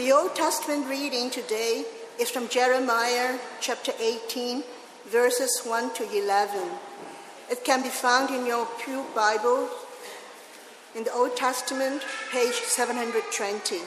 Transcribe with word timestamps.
The 0.00 0.12
Old 0.12 0.34
Testament 0.34 0.88
reading 0.88 1.28
today 1.28 1.84
is 2.18 2.30
from 2.30 2.48
Jeremiah 2.48 3.38
chapter 3.60 3.92
18, 4.00 4.64
verses 5.08 5.60
1 5.62 5.92
to 5.92 6.10
11. 6.10 6.58
It 7.50 7.66
can 7.66 7.82
be 7.82 7.90
found 7.90 8.30
in 8.30 8.46
your 8.46 8.66
Pew 8.82 9.04
Bible 9.14 9.68
in 10.94 11.04
the 11.04 11.12
Old 11.12 11.36
Testament, 11.36 12.02
page 12.32 12.54
720. 12.54 13.80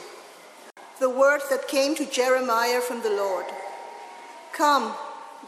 The 1.00 1.10
word 1.10 1.40
that 1.50 1.66
came 1.66 1.96
to 1.96 2.06
Jeremiah 2.06 2.80
from 2.80 3.02
the 3.02 3.10
Lord 3.10 3.46
Come, 4.52 4.94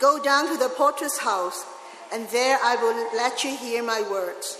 go 0.00 0.20
down 0.20 0.48
to 0.48 0.56
the 0.56 0.74
potter's 0.76 1.18
house, 1.18 1.64
and 2.12 2.26
there 2.30 2.58
I 2.60 2.74
will 2.74 3.16
let 3.16 3.44
you 3.44 3.56
hear 3.56 3.84
my 3.84 4.02
words. 4.02 4.58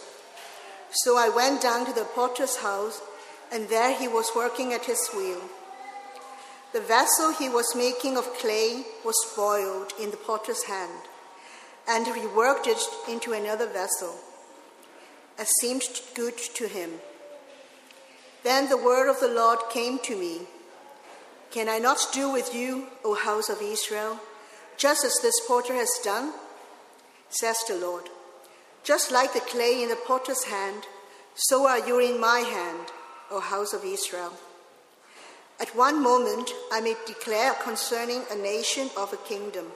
So 0.93 1.19
I 1.19 1.31
went 1.31 1.63
down 1.63 1.85
to 1.87 1.93
the 1.93 2.07
potter's 2.15 2.59
house, 2.59 3.03
and 3.51 3.69
there 3.69 3.93
he 3.93 4.07
was 4.07 4.31
working 4.37 4.73
at 4.73 4.85
his 4.85 5.09
wheel. 5.09 5.41
The 6.73 6.81
vessel 6.81 7.33
he 7.33 7.49
was 7.49 7.75
making 7.77 8.17
of 8.17 8.35
clay 8.35 8.85
was 9.05 9.15
spoiled 9.31 9.93
in 10.01 10.11
the 10.11 10.17
potter's 10.17 10.65
hand, 10.65 11.09
and 11.89 12.07
he 12.07 12.27
worked 12.27 12.67
it 12.67 12.81
into 13.09 13.33
another 13.33 13.67
vessel, 13.67 14.17
as 15.39 15.49
seemed 15.61 15.83
good 16.15 16.37
to 16.55 16.67
him. 16.67 16.91
Then 18.43 18.69
the 18.69 18.77
word 18.77 19.09
of 19.09 19.21
the 19.21 19.29
Lord 19.29 19.59
came 19.71 19.99
to 20.01 20.17
me 20.17 20.43
Can 21.51 21.69
I 21.69 21.79
not 21.79 22.09
do 22.13 22.31
with 22.31 22.55
you, 22.55 22.89
O 23.05 23.15
house 23.15 23.49
of 23.49 23.63
Israel, 23.63 24.21
just 24.77 25.05
as 25.05 25.19
this 25.23 25.41
potter 25.47 25.75
has 25.75 25.91
done? 26.05 26.33
Says 27.29 27.57
the 27.67 27.77
Lord. 27.77 28.09
Just 28.85 29.11
like 29.11 29.33
the 29.33 29.41
clay 29.41 29.83
in 29.83 29.89
the 29.89 29.97
potter's 29.97 30.45
hand, 30.45 30.87
so 31.35 31.67
are 31.67 31.87
you 31.87 31.99
in 31.99 32.21
my 32.21 32.41
hand, 32.41 32.93
O 33.31 33.41
house 33.41 33.73
of 33.73 33.85
Israel. 33.85 34.33
At 35.59 35.75
one 35.75 36.03
moment 36.03 36.51
I 36.71 36.81
may 36.81 36.95
declare 37.07 37.55
concerning 37.55 38.23
a 38.31 38.37
nation 38.37 38.91
of 38.97 39.13
a 39.13 39.17
kingdom 39.29 39.73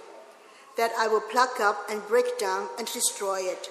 that 0.76 0.92
I 0.98 1.08
will 1.08 1.20
pluck 1.20 1.58
up 1.60 1.88
and 1.88 2.06
break 2.06 2.38
down 2.38 2.68
and 2.78 2.86
destroy 2.86 3.40
it. 3.40 3.70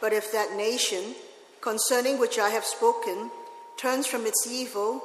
But 0.00 0.12
if 0.12 0.30
that 0.32 0.56
nation, 0.56 1.14
concerning 1.60 2.18
which 2.18 2.38
I 2.38 2.50
have 2.50 2.64
spoken, 2.64 3.30
turns 3.76 4.06
from 4.06 4.26
its 4.26 4.46
evil, 4.46 5.02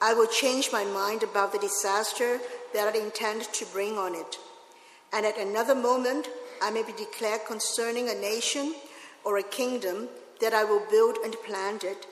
I 0.00 0.14
will 0.14 0.28
change 0.28 0.70
my 0.72 0.84
mind 0.84 1.24
about 1.24 1.52
the 1.52 1.58
disaster 1.58 2.38
that 2.72 2.94
I 2.94 2.98
intend 2.98 3.42
to 3.52 3.66
bring 3.66 3.98
on 3.98 4.14
it. 4.14 4.38
And 5.12 5.26
at 5.26 5.38
another 5.38 5.74
moment 5.74 6.28
I 6.62 6.70
may 6.70 6.84
be 6.84 6.92
declared 6.92 7.46
concerning 7.46 8.08
a 8.08 8.14
nation 8.14 8.74
or 9.24 9.38
a 9.38 9.42
kingdom 9.42 10.08
that 10.40 10.54
I 10.54 10.62
will 10.62 10.82
build 10.88 11.18
and 11.24 11.34
plant 11.44 11.82
it. 11.82 12.06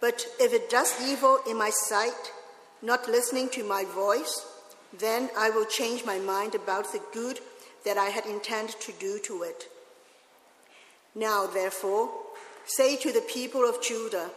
But 0.00 0.26
if 0.40 0.52
it 0.52 0.68
does 0.70 0.92
evil 1.00 1.38
in 1.48 1.56
my 1.56 1.70
sight, 1.70 2.32
not 2.84 3.08
listening 3.08 3.48
to 3.48 3.64
my 3.64 3.84
voice, 3.84 4.46
then 4.98 5.30
I 5.36 5.48
will 5.48 5.64
change 5.64 6.04
my 6.04 6.18
mind 6.18 6.54
about 6.54 6.92
the 6.92 7.00
good 7.12 7.40
that 7.84 7.96
I 7.96 8.10
had 8.10 8.26
intended 8.26 8.78
to 8.80 8.92
do 8.92 9.18
to 9.24 9.42
it. 9.42 9.68
Now, 11.14 11.46
therefore, 11.46 12.10
say 12.66 12.96
to 12.96 13.10
the 13.10 13.22
people 13.22 13.66
of 13.68 13.82
Judah 13.82 14.30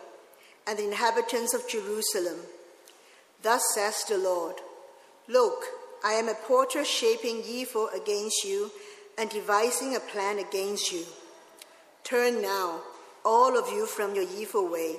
and 0.65 0.79
the 0.79 0.85
inhabitants 0.85 1.53
of 1.53 1.67
Jerusalem, 1.67 2.39
Thus 3.43 3.61
says 3.75 4.03
the 4.07 4.17
Lord 4.17 4.55
Look, 5.27 5.63
I 6.03 6.13
am 6.13 6.29
a 6.29 6.33
porter 6.33 6.85
shaping 6.85 7.43
evil 7.45 7.89
against 7.93 8.45
you 8.45 8.71
and 9.17 9.29
devising 9.29 9.95
a 9.95 9.99
plan 9.99 10.39
against 10.39 10.91
you. 10.93 11.03
Turn 12.03 12.41
now, 12.41 12.81
all 13.25 13.57
of 13.57 13.69
you, 13.73 13.85
from 13.85 14.15
your 14.15 14.23
evil 14.37 14.71
way, 14.71 14.95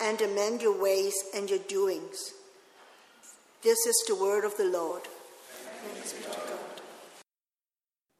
and 0.00 0.20
amend 0.22 0.62
your 0.62 0.80
ways 0.80 1.12
and 1.34 1.50
your 1.50 1.58
doings. 1.58 2.32
This 3.62 3.86
is 3.86 4.04
the 4.08 4.16
word 4.16 4.44
of 4.44 4.56
the 4.56 4.64
Lord. 4.64 5.02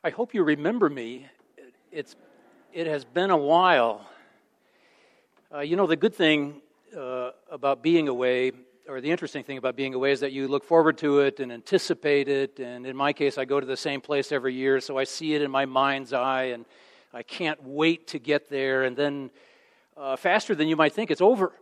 I 0.05 0.11
hope 0.11 0.35
you 0.35 0.45
remember 0.45 0.89
me. 0.89 1.27
It's, 1.91 2.15
it 2.73 2.87
has 2.87 3.05
been 3.05 3.31
a 3.31 3.37
while. 3.37 4.07
Uh, 5.53 5.59
you 5.59 5.75
know, 5.75 5.89
the 5.89 5.97
good 5.97 6.15
thing 6.15 6.63
uh, 6.97 7.31
about 7.51 7.83
being 7.83 8.07
away, 8.07 8.53
or 8.87 9.01
the 9.01 9.11
interesting 9.11 9.43
thing 9.43 9.59
about 9.59 9.75
being 9.75 9.95
away, 9.95 10.13
is 10.13 10.21
that 10.21 10.31
you 10.31 10.47
look 10.47 10.63
forward 10.63 10.97
to 10.99 11.19
it 11.19 11.41
and 11.41 11.51
anticipate 11.51 12.29
it. 12.29 12.61
And 12.61 12.87
in 12.87 12.97
my 12.97 13.13
case, 13.13 13.37
I 13.37 13.45
go 13.45 13.59
to 13.59 13.67
the 13.67 13.77
same 13.77 14.01
place 14.01 14.31
every 14.31 14.55
year, 14.55 14.81
so 14.81 14.97
I 14.97 15.03
see 15.03 15.35
it 15.35 15.43
in 15.43 15.51
my 15.51 15.67
mind's 15.67 16.13
eye, 16.13 16.53
and 16.55 16.65
I 17.13 17.25
can't 17.25 17.61
wait 17.65 18.07
to 18.09 18.21
get 18.21 18.49
there. 18.49 18.85
And 18.85 18.97
then, 18.97 19.31
uh, 19.97 20.15
faster 20.15 20.55
than 20.55 20.69
you 20.69 20.77
might 20.77 20.93
think, 20.93 21.11
it's 21.11 21.21
over. 21.21 21.53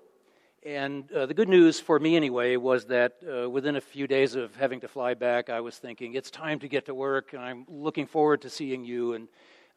And 0.63 1.11
uh, 1.13 1.25
the 1.25 1.33
good 1.33 1.49
news 1.49 1.81
for 1.81 1.99
me, 1.99 2.17
anyway, 2.17 2.57
was 2.57 2.85
that 2.87 3.15
uh, 3.27 3.49
within 3.49 3.77
a 3.77 3.81
few 3.81 4.07
days 4.07 4.35
of 4.35 4.55
having 4.57 4.81
to 4.81 4.89
fly 4.89 5.15
back, 5.15 5.49
I 5.49 5.61
was 5.61 5.79
thinking, 5.79 6.13
it's 6.13 6.31
time 6.31 6.59
to 6.59 6.69
get 6.69 6.85
to 6.85 6.95
work, 6.95 7.33
and 7.33 7.41
I'm 7.41 7.65
looking 7.67 8.07
forward 8.07 8.43
to 8.43 8.51
seeing 8.51 8.85
you. 8.85 9.15
And 9.15 9.29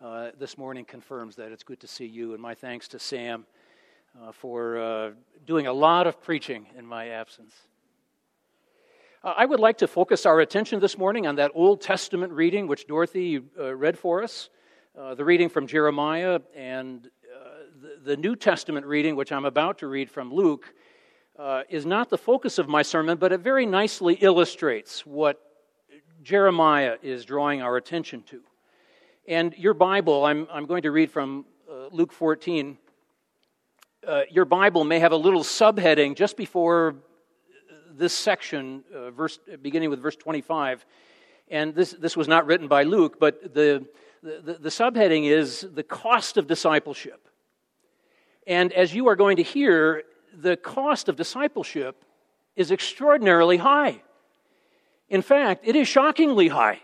uh, 0.02 0.32
this 0.38 0.58
morning 0.58 0.84
confirms 0.84 1.38
that 1.38 1.54
it's 1.54 1.64
good 1.64 1.80
to 1.80 1.88
see 1.88 2.06
you. 2.06 2.34
And 2.34 2.42
my 2.42 2.54
thanks 2.54 2.90
to 2.90 3.00
Sam 3.00 3.46
uh, 4.22 4.34
for 4.34 4.78
uh, 4.78 5.12
doing 5.48 5.68
a 5.68 5.74
lot 5.74 6.06
of 6.06 6.22
preaching 6.22 6.66
in 6.78 6.86
my 6.86 7.12
absence. 7.12 7.56
Uh, 9.24 9.36
I 9.38 9.46
would 9.46 9.62
like 9.62 9.78
to 9.78 9.88
focus 9.88 10.26
our 10.26 10.42
attention 10.42 10.82
this 10.82 10.98
morning 10.98 11.28
on 11.28 11.38
that 11.38 11.52
Old 11.56 11.80
Testament 11.80 12.34
reading 12.34 12.68
which 12.68 12.88
Dorothy 12.88 13.40
read 13.58 13.98
for 13.98 14.22
us, 14.22 14.50
the 15.16 15.24
reading 15.24 15.48
from 15.48 15.66
Jeremiah 15.66 16.42
and 16.54 17.10
the 18.03 18.18
New 18.18 18.36
Testament 18.36 18.86
reading, 18.86 19.16
which 19.16 19.31
I'm 19.31 19.46
about 19.46 19.78
to 19.78 19.88
read 19.88 20.12
from 20.12 20.34
Luke, 20.34 20.74
uh, 21.40 21.64
is 21.69 21.86
not 21.86 22.09
the 22.09 22.18
focus 22.18 22.58
of 22.58 22.68
my 22.68 22.81
sermon, 22.81 23.18
but 23.18 23.31
it 23.31 23.40
very 23.40 23.66
nicely 23.66 24.16
illustrates 24.16 25.06
what 25.06 25.40
Jeremiah 26.22 26.97
is 27.02 27.24
drawing 27.24 27.62
our 27.62 27.78
attention 27.78 28.24
to. 28.24 28.41
And 29.25 29.53
your 29.58 29.74
Bible, 29.74 30.25
I'm, 30.25 30.47
I'm 30.52 30.66
going 30.66 30.81
to 30.84 30.91
read 30.91 31.12
from 31.12 31.46
uh, 31.69 31.88
Luke 31.91 32.12
14. 32.12 32.78
Uh, 34.06 34.24
your 34.30 34.46
Bible 34.46 34.84
may 34.84 35.00
have 35.00 35.14
a 35.14 35.18
little 35.18 35.44
subheading 35.44 36.16
just 36.18 36.35
before 36.35 36.96
this 37.96 38.14
section, 38.14 38.84
uh, 38.94 39.12
verse, 39.12 39.40
beginning 39.62 39.90
with 39.90 40.02
verse 40.02 40.18
25. 40.18 40.85
And 41.50 41.74
this, 41.74 41.91
this 41.91 42.18
was 42.18 42.28
not 42.28 42.46
written 42.47 42.68
by 42.68 42.84
Luke, 42.84 43.18
but 43.18 43.53
the, 43.53 43.85
the, 44.22 44.58
the 44.59 44.70
subheading 44.70 45.25
is 45.25 45.66
the 45.74 45.84
cost 45.84 46.35
of 46.35 46.47
discipleship. 46.47 47.30
And 48.48 48.74
as 48.74 48.94
you 48.94 49.08
are 49.08 49.16
going 49.16 49.38
to 49.38 49.44
hear, 49.44 50.04
the 50.34 50.58
cost 50.58 51.09
of 51.09 51.16
discipleship 51.16 52.04
is 52.56 52.72
extraordinarily 52.72 53.58
high. 53.58 54.02
In 55.09 55.22
fact, 55.22 55.68
it 55.68 55.76
is 55.76 55.88
shockingly 55.88 56.48
high. 56.48 56.82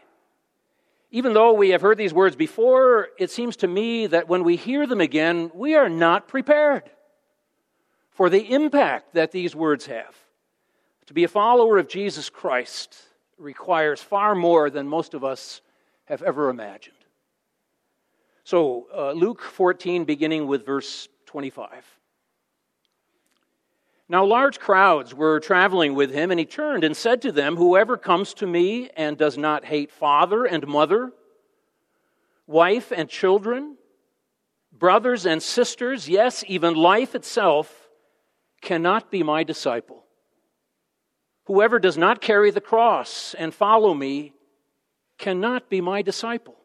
Even 1.11 1.33
though 1.33 1.53
we 1.53 1.69
have 1.69 1.81
heard 1.81 1.97
these 1.97 2.13
words 2.13 2.35
before, 2.35 3.09
it 3.17 3.31
seems 3.31 3.55
to 3.57 3.67
me 3.67 4.05
that 4.07 4.27
when 4.27 4.43
we 4.43 4.55
hear 4.55 4.85
them 4.85 5.01
again, 5.01 5.51
we 5.55 5.75
are 5.75 5.89
not 5.89 6.27
prepared 6.27 6.83
for 8.11 8.29
the 8.29 8.51
impact 8.53 9.13
that 9.15 9.31
these 9.31 9.55
words 9.55 9.87
have. 9.87 10.15
To 11.07 11.13
be 11.13 11.23
a 11.23 11.27
follower 11.27 11.79
of 11.79 11.87
Jesus 11.87 12.29
Christ 12.29 12.95
requires 13.39 14.01
far 14.01 14.35
more 14.35 14.69
than 14.69 14.87
most 14.87 15.15
of 15.15 15.23
us 15.23 15.61
have 16.05 16.21
ever 16.21 16.49
imagined. 16.49 16.95
So, 18.43 18.87
uh, 18.95 19.11
Luke 19.13 19.41
14, 19.41 20.05
beginning 20.05 20.45
with 20.47 20.65
verse 20.65 21.07
25. 21.29 21.69
Now, 24.09 24.25
large 24.25 24.59
crowds 24.59 25.13
were 25.13 25.39
traveling 25.39 25.93
with 25.93 26.11
him, 26.11 26.31
and 26.31 26.39
he 26.39 26.45
turned 26.47 26.83
and 26.83 26.97
said 26.97 27.21
to 27.21 27.31
them, 27.31 27.55
Whoever 27.55 27.97
comes 27.97 28.33
to 28.35 28.47
me 28.47 28.89
and 28.97 29.15
does 29.15 29.37
not 29.37 29.63
hate 29.63 29.91
father 29.91 30.45
and 30.45 30.65
mother, 30.65 31.11
wife 32.47 32.91
and 32.91 33.07
children, 33.07 33.77
brothers 34.71 35.27
and 35.27 35.43
sisters, 35.43 36.09
yes, 36.09 36.43
even 36.47 36.73
life 36.73 37.13
itself, 37.13 37.89
cannot 38.59 39.11
be 39.11 39.21
my 39.21 39.43
disciple. 39.43 40.05
Whoever 41.45 41.77
does 41.77 41.95
not 41.95 42.21
carry 42.21 42.49
the 42.49 42.59
cross 42.59 43.35
and 43.37 43.53
follow 43.53 43.93
me 43.93 44.33
cannot 45.19 45.69
be 45.69 45.79
my 45.79 46.01
disciple. 46.01 46.58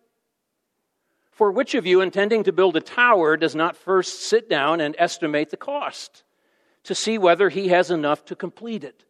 For 1.34 1.50
which 1.50 1.74
of 1.74 1.84
you, 1.84 2.00
intending 2.00 2.44
to 2.44 2.52
build 2.52 2.76
a 2.76 2.80
tower, 2.80 3.36
does 3.36 3.56
not 3.56 3.76
first 3.76 4.22
sit 4.22 4.48
down 4.48 4.80
and 4.80 4.94
estimate 4.98 5.50
the 5.50 5.56
cost 5.56 6.22
to 6.84 6.94
see 6.94 7.18
whether 7.18 7.48
he 7.48 7.68
has 7.68 7.90
enough 7.90 8.24
to 8.26 8.36
complete 8.36 8.84
it? 8.84 9.04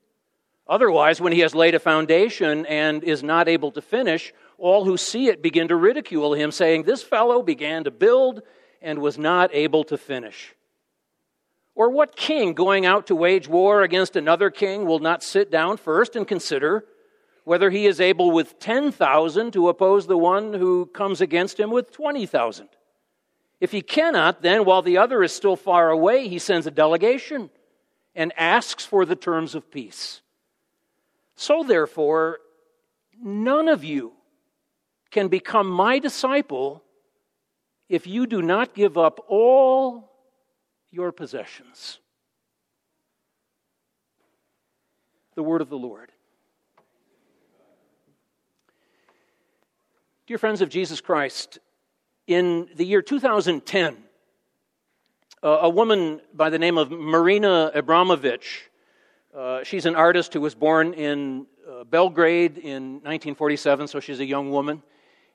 Otherwise, 0.67 1.21
when 1.21 1.35
he 1.35 1.41
has 1.41 1.55
laid 1.55 1.75
a 1.75 1.79
foundation 1.79 2.65
and 2.65 3.05
is 3.05 3.23
not 3.23 3.47
able 3.47 3.71
to 3.73 3.82
finish, 3.82 4.32
all 4.56 4.87
who 4.87 4.97
see 4.97 5.29
it 5.29 5.43
begin 5.43 5.69
to 5.69 5.76
ridicule 5.76 6.32
him, 6.32 6.50
saying, 6.50 6.85
This 6.85 7.03
fellow 7.03 7.43
began 7.43 7.85
to 7.85 7.91
build 7.91 8.41
and 8.81 9.00
was 9.00 9.19
not 9.19 9.50
able 9.53 9.85
to 9.85 9.99
finish. 9.99 10.55
Or 11.75 11.91
what 11.91 12.17
king 12.17 12.55
going 12.55 12.87
out 12.87 13.09
to 13.09 13.15
wage 13.15 13.49
war 13.49 13.82
against 13.82 14.17
another 14.17 14.49
king 14.49 14.87
will 14.87 15.00
not 15.00 15.23
sit 15.23 15.50
down 15.50 15.77
first 15.77 16.17
and 16.17 16.27
consider 16.27 16.87
whether 17.44 17.70
he 17.70 17.87
is 17.87 18.00
able 18.00 18.31
with 18.31 18.58
10,000 18.58 19.52
to 19.52 19.69
oppose 19.69 20.06
the 20.06 20.17
one 20.17 20.55
who 20.55 20.87
comes 20.87 21.20
against 21.20 21.61
him 21.61 21.70
with 21.70 21.93
20,000. 21.93 22.69
If 23.61 23.70
he 23.70 23.82
cannot, 23.82 24.43
then 24.43 24.64
while 24.64 24.82
the 24.82 24.99
other 24.99 25.23
is 25.23 25.32
still 25.32 25.56
far 25.56 25.91
away, 25.91 26.29
he 26.29 26.38
sends 26.38 26.67
a 26.67 26.70
delegation 26.70 27.50
and 28.14 28.32
asks 28.37 28.85
for 28.85 29.05
the 29.05 29.17
terms 29.17 29.55
of 29.55 29.70
peace. 29.70 30.23
So, 31.37 31.62
therefore, 31.62 32.38
none 33.20 33.69
of 33.69 33.85
you 33.85 34.12
can 35.11 35.29
become 35.29 35.69
my 35.69 35.99
disciple 35.99 36.82
if 37.88 38.06
you 38.06 38.26
do 38.26 38.41
not 38.41 38.75
give 38.75 38.96
up 38.96 39.20
all 39.29 40.11
your 40.91 41.12
possessions. 41.12 41.99
The 45.35 45.43
word 45.43 45.61
of 45.61 45.69
the 45.69 45.79
Lord. 45.79 46.12
Dear 50.26 50.38
friends 50.38 50.62
of 50.62 50.71
Jesus 50.71 51.03
Christ, 51.03 51.59
in 52.26 52.67
the 52.76 52.87
year 52.87 53.03
2010, 53.03 53.99
a 55.43 55.69
woman 55.69 56.23
by 56.32 56.49
the 56.49 56.59
name 56.59 56.79
of 56.79 56.91
Marina 56.91 57.71
Abramovic, 57.75 58.43
uh, 59.37 59.62
she's 59.65 59.85
an 59.85 59.94
artist 59.94 60.32
who 60.32 60.41
was 60.41 60.55
born 60.55 60.94
in 60.94 61.44
uh, 61.69 61.85
Belgrade 61.85 62.56
in 62.56 63.03
1947, 63.03 63.87
so 63.87 64.00
she's 64.00 64.19
a 64.19 64.25
young 64.25 64.50
woman. 64.50 64.82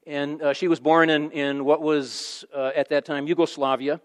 And 0.07 0.41
uh, 0.41 0.53
she 0.53 0.68
was 0.68 0.80
born 0.80 1.12
in, 1.12 1.30
in 1.33 1.65
what 1.65 1.83
was 1.83 2.44
uh, 2.51 2.71
at 2.75 2.89
that 2.89 3.06
time 3.06 3.27
Yugoslavia. 3.27 4.01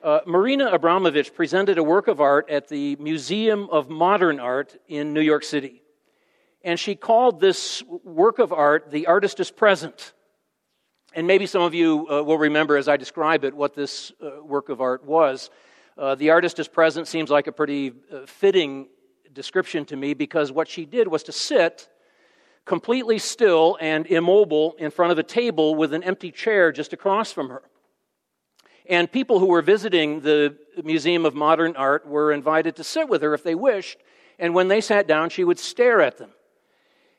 Uh, 0.00 0.20
Marina 0.26 0.70
Abramovic 0.70 1.34
presented 1.34 1.76
a 1.76 1.82
work 1.82 2.06
of 2.06 2.20
art 2.20 2.48
at 2.48 2.68
the 2.68 2.94
Museum 3.00 3.68
of 3.72 3.90
Modern 3.90 4.38
Art 4.38 4.76
in 4.86 5.12
New 5.12 5.22
York 5.22 5.42
City. 5.42 5.82
And 6.62 6.78
she 6.78 6.94
called 6.94 7.40
this 7.40 7.82
work 8.04 8.38
of 8.38 8.52
art 8.52 8.92
The 8.92 9.08
Artist 9.08 9.40
is 9.40 9.50
Present. 9.50 10.12
And 11.12 11.26
maybe 11.26 11.46
some 11.46 11.62
of 11.62 11.74
you 11.74 12.06
uh, 12.08 12.22
will 12.22 12.38
remember 12.38 12.76
as 12.76 12.86
I 12.86 12.96
describe 12.96 13.44
it 13.44 13.54
what 13.54 13.74
this 13.74 14.12
uh, 14.22 14.42
work 14.44 14.68
of 14.68 14.80
art 14.80 15.04
was. 15.04 15.50
Uh, 15.98 16.14
the 16.14 16.30
artist 16.30 16.58
is 16.60 16.68
present 16.68 17.08
seems 17.08 17.30
like 17.30 17.48
a 17.48 17.52
pretty 17.52 17.92
uh, 18.12 18.26
fitting 18.26 18.88
description 19.32 19.84
to 19.86 19.96
me 19.96 20.14
because 20.14 20.52
what 20.52 20.68
she 20.68 20.84
did 20.84 21.08
was 21.08 21.24
to 21.24 21.32
sit 21.32 21.88
completely 22.64 23.18
still 23.18 23.76
and 23.80 24.06
immobile 24.06 24.76
in 24.78 24.92
front 24.92 25.10
of 25.10 25.18
a 25.18 25.22
table 25.24 25.74
with 25.74 25.92
an 25.92 26.04
empty 26.04 26.30
chair 26.30 26.70
just 26.70 26.92
across 26.92 27.32
from 27.32 27.48
her. 27.48 27.62
And 28.88 29.10
people 29.10 29.40
who 29.40 29.46
were 29.46 29.62
visiting 29.62 30.20
the 30.20 30.56
Museum 30.84 31.26
of 31.26 31.34
Modern 31.34 31.74
Art 31.74 32.06
were 32.06 32.32
invited 32.32 32.76
to 32.76 32.84
sit 32.84 33.08
with 33.08 33.22
her 33.22 33.34
if 33.34 33.42
they 33.42 33.56
wished. 33.56 33.98
And 34.38 34.54
when 34.54 34.68
they 34.68 34.80
sat 34.80 35.08
down, 35.08 35.30
she 35.30 35.42
would 35.42 35.58
stare 35.58 36.00
at 36.00 36.18
them. 36.18 36.30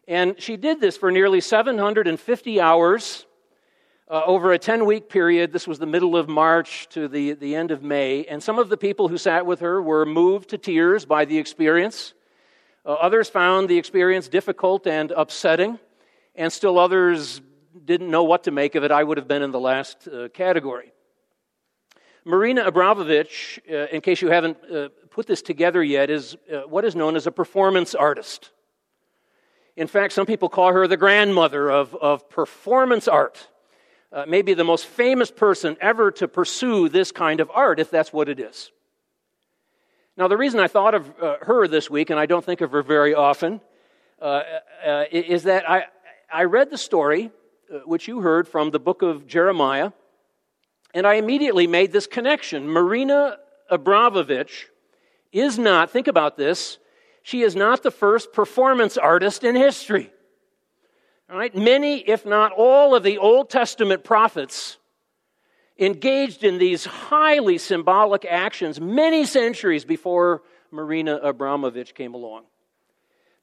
And 0.08 0.42
she 0.42 0.58
did 0.58 0.80
this 0.80 0.98
for 0.98 1.12
nearly 1.12 1.42
750 1.42 2.62
hours 2.62 3.26
uh, 4.12 4.24
over 4.25 4.52
a 4.52 4.60
10 4.60 4.86
week 4.86 5.08
period. 5.08 5.54
This 5.54 5.66
was 5.66 5.80
the 5.80 5.86
middle 5.86 6.18
of 6.18 6.28
March 6.28 6.90
to 6.90 7.08
the, 7.08 7.31
the 7.34 7.56
end 7.56 7.72
of 7.72 7.81
May. 7.81 8.25
And 8.25 8.44
some 8.44 8.60
of 8.60 8.68
the 8.68 8.75
people 8.75 9.08
who 9.08 9.18
sat 9.18 9.46
with 9.46 9.62
her 9.62 9.81
were 9.81 10.06
moved 10.06 10.50
to 10.50 10.58
tears 10.58 11.06
by 11.06 11.24
the 11.24 11.38
experience. 11.38 12.13
Uh, 12.86 12.92
others 12.94 13.30
found 13.30 13.69
the 13.69 13.78
experience 13.78 14.28
difficult 14.28 14.86
and 14.86 15.12
upsetting. 15.12 15.80
And 16.36 16.52
still 16.52 16.78
others 16.78 17.42
didn't 17.86 18.12
know 18.12 18.24
what 18.24 18.44
to 18.44 18.52
make 18.52 18.75
of 18.75 18.84
it. 18.84 18.92
I 18.92 19.02
would 19.02 19.18
have 19.18 19.30
been 19.30 19.44
in 19.44 19.52
the 19.52 19.60
last 19.62 20.10
uh, 20.10 20.28
category. 20.28 20.92
Marina 22.25 22.69
Abramovic, 22.69 23.60
uh, 23.72 23.88
in 23.96 24.02
case 24.02 24.22
you 24.22 24.28
haven't 24.28 24.57
uh, 24.69 24.90
put 25.10 25.25
this 25.25 25.42
together 25.42 25.81
yet, 25.81 26.10
is 26.10 26.36
uh, 26.54 26.62
what 26.68 26.84
is 26.84 26.96
known 26.98 27.16
as 27.16 27.28
a 27.28 27.31
performance 27.31 27.96
artist. 27.96 28.52
In 29.78 29.88
fact, 29.88 30.12
some 30.12 30.25
people 30.25 30.50
call 30.50 30.74
her 30.74 30.86
the 30.86 30.98
grandmother 30.98 31.72
of, 31.72 31.96
of 31.96 32.30
performance 32.30 33.07
art 33.07 33.48
uh, 34.12 34.25
maybe 34.28 34.54
the 34.54 34.63
most 34.63 34.86
famous 34.86 35.31
person 35.31 35.78
ever 35.80 36.12
to 36.12 36.28
pursue 36.28 36.90
this 36.90 37.12
kind 37.12 37.40
of 37.40 37.50
art, 37.54 37.80
if 37.80 37.90
that's 37.90 38.12
what 38.12 38.30
it 38.30 38.40
is. 38.40 38.72
Now, 40.18 40.28
the 40.28 40.38
reason 40.38 40.60
I 40.60 40.68
thought 40.68 40.94
of 40.94 41.10
uh, 41.22 41.38
her 41.42 41.68
this 41.68 41.90
week, 41.90 42.10
and 42.10 42.19
I 42.19 42.25
don't 42.25 42.44
think 42.44 42.62
of 42.62 42.72
her 42.72 42.84
very 42.84 43.13
often, 43.13 43.62
uh, 44.22 44.44
uh 44.86 45.06
is 45.12 45.44
that 45.44 45.69
I, 45.69 45.86
I 46.31 46.44
read 46.44 46.69
the 46.69 46.78
story, 46.78 47.31
uh, 47.74 47.80
which 47.86 48.08
you 48.08 48.19
heard 48.19 48.48
from 48.48 48.72
the 48.72 48.80
book 48.80 49.02
of 49.02 49.25
Jeremiah, 49.28 49.92
and 50.94 51.07
I 51.07 51.16
immediately 51.16 51.68
made 51.68 51.92
this 51.92 52.07
connection. 52.07 52.68
Marina 52.68 53.38
Abramovic 53.72 54.66
is 55.31 55.57
not, 55.57 55.90
think 55.90 56.07
about 56.07 56.36
this, 56.36 56.78
she 57.24 57.42
is 57.42 57.56
not 57.56 57.84
the 57.84 57.92
first 57.92 58.34
performance 58.34 58.98
artist 58.98 59.44
in 59.44 59.56
history. 59.56 60.12
Right? 61.31 61.56
Many, 61.56 62.00
if 62.00 62.25
not 62.25 62.51
all, 62.51 62.94
of 62.94 63.04
the 63.04 63.18
Old 63.18 63.50
Testament 63.50 64.04
prophets 64.04 64.78
engaged 65.80 66.44
in 66.44 66.57
these 66.57 66.83
highly 66.83 67.57
symbolic 67.57 68.25
actions 68.25 68.81
many 68.81 69.25
centuries 69.25 69.86
before 69.86 70.44
Marina 70.72 71.22
Abramovic 71.24 71.95
came 71.95 72.16
along. 72.16 72.44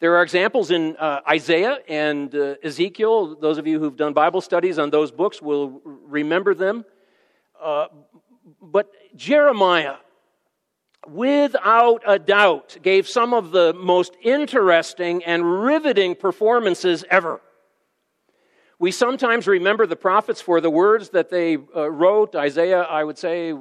There 0.01 0.17
are 0.17 0.23
examples 0.23 0.71
in 0.71 0.97
uh, 0.99 1.21
Isaiah 1.27 1.79
and 1.89 2.33
uh, 2.35 2.57
Ezekiel. 2.63 3.37
Those 3.37 3.57
of 3.57 3.67
you 3.67 3.81
who've 3.81 3.97
done 3.97 4.13
Bible 4.13 4.43
studies 4.43 4.79
on 4.79 4.91
those 4.91 5.11
books 5.11 5.41
will 5.41 5.81
remember 5.85 6.55
them. 6.55 6.85
Uh, 7.61 7.87
but 8.61 8.93
Jeremiah, 9.17 9.97
without 11.09 12.03
a 12.07 12.19
doubt, 12.19 12.77
gave 12.83 13.09
some 13.09 13.33
of 13.33 13.51
the 13.51 13.73
most 13.73 14.15
interesting 14.23 15.25
and 15.25 15.63
riveting 15.63 16.15
performances 16.15 17.03
ever. 17.11 17.41
We 18.81 18.93
sometimes 18.93 19.49
remember 19.49 19.87
the 19.87 19.97
prophets 19.97 20.41
for 20.41 20.61
the 20.61 20.71
words 20.71 21.09
that 21.09 21.31
they 21.31 21.57
uh, 21.57 21.91
wrote. 21.91 22.37
Isaiah, 22.37 22.83
I 22.83 23.03
would 23.03 23.19
say, 23.19 23.51
uh, 23.51 23.57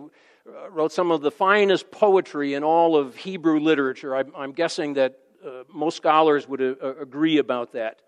wrote 0.69 0.91
some 0.91 1.09
of 1.09 1.21
the 1.21 1.31
finest 1.31 1.89
poetry 1.89 2.53
in 2.53 2.63
all 2.63 2.95
of 2.95 3.15
Hebrew 3.15 3.59
literature. 3.59 4.15
I'm, 4.15 4.31
I'm 4.37 4.51
guessing 4.51 4.93
that 4.93 5.17
uh, 5.43 5.63
most 5.73 5.97
scholars 5.97 6.47
would 6.47 6.61
uh, 6.61 6.97
agree 6.97 7.39
about 7.39 7.71
that. 7.71 7.99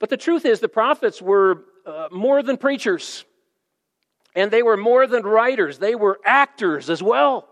But 0.00 0.10
the 0.10 0.16
truth 0.16 0.44
is, 0.44 0.58
the 0.58 0.68
prophets 0.68 1.22
were 1.22 1.66
uh, 1.86 2.08
more 2.10 2.42
than 2.42 2.56
preachers, 2.56 3.24
and 4.34 4.50
they 4.50 4.64
were 4.64 4.76
more 4.76 5.06
than 5.06 5.22
writers, 5.22 5.78
they 5.78 5.94
were 5.94 6.18
actors 6.24 6.90
as 6.90 7.00
well. 7.00 7.48